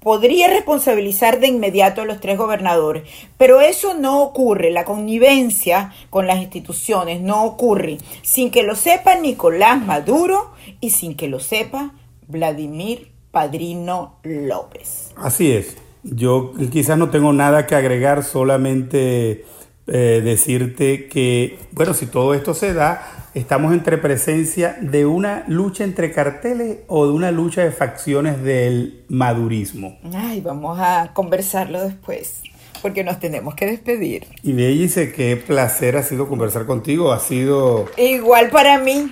Podría 0.00 0.48
responsabilizar 0.48 1.40
de 1.40 1.48
inmediato 1.48 2.00
a 2.00 2.04
los 2.06 2.20
tres 2.20 2.38
gobernadores, 2.38 3.02
pero 3.36 3.60
eso 3.60 3.92
no 3.92 4.22
ocurre, 4.22 4.70
la 4.70 4.86
connivencia 4.86 5.92
con 6.08 6.26
las 6.26 6.38
instituciones 6.38 7.20
no 7.20 7.44
ocurre 7.44 7.98
sin 8.22 8.50
que 8.50 8.62
lo 8.62 8.76
sepa 8.76 9.16
Nicolás 9.16 9.84
Maduro 9.84 10.52
y 10.80 10.88
sin 10.88 11.16
que 11.16 11.28
lo 11.28 11.38
sepa 11.38 11.92
Vladimir 12.28 13.10
Padrino 13.30 14.20
López. 14.22 15.12
Así 15.16 15.52
es. 15.52 15.76
Yo 16.02 16.52
quizás 16.72 16.96
no 16.96 17.10
tengo 17.10 17.32
nada 17.34 17.66
que 17.66 17.74
agregar, 17.74 18.22
solamente 18.22 19.44
eh, 19.86 20.20
decirte 20.24 21.06
que, 21.06 21.58
bueno, 21.72 21.94
si 21.94 22.06
todo 22.06 22.34
esto 22.34 22.54
se 22.54 22.74
da, 22.74 23.28
estamos 23.34 23.72
entre 23.72 23.98
presencia 23.98 24.76
de 24.80 25.06
una 25.06 25.44
lucha 25.46 25.84
entre 25.84 26.10
carteles 26.10 26.78
o 26.88 27.06
de 27.06 27.12
una 27.12 27.30
lucha 27.30 27.62
de 27.62 27.70
facciones 27.70 28.42
del 28.42 29.04
madurismo. 29.08 29.98
Ay, 30.14 30.40
vamos 30.40 30.78
a 30.80 31.10
conversarlo 31.12 31.84
después, 31.84 32.42
porque 32.82 33.04
nos 33.04 33.20
tenemos 33.20 33.54
que 33.54 33.66
despedir. 33.66 34.26
Y 34.42 34.54
me 34.54 34.66
dice 34.68 35.12
qué 35.12 35.36
placer 35.36 35.96
ha 35.96 36.02
sido 36.02 36.28
conversar 36.28 36.66
contigo, 36.66 37.12
ha 37.12 37.20
sido... 37.20 37.86
Igual 37.96 38.50
para 38.50 38.78
mí. 38.78 39.10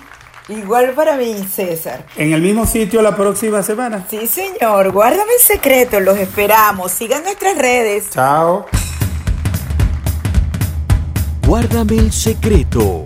Igual 0.48 0.92
para 0.92 1.16
mí, 1.16 1.34
César. 1.50 2.04
¿En 2.16 2.32
el 2.32 2.42
mismo 2.42 2.66
sitio 2.66 3.00
la 3.00 3.16
próxima 3.16 3.62
semana? 3.62 4.06
Sí, 4.10 4.26
señor. 4.26 4.92
Guárdame 4.92 5.32
el 5.38 5.40
secreto. 5.40 6.00
Los 6.00 6.18
esperamos. 6.18 6.92
Sigan 6.92 7.22
nuestras 7.22 7.56
redes. 7.56 8.10
Chao. 8.10 8.66
Guárdame 11.46 11.98
el 11.98 12.10
secreto. 12.10 13.04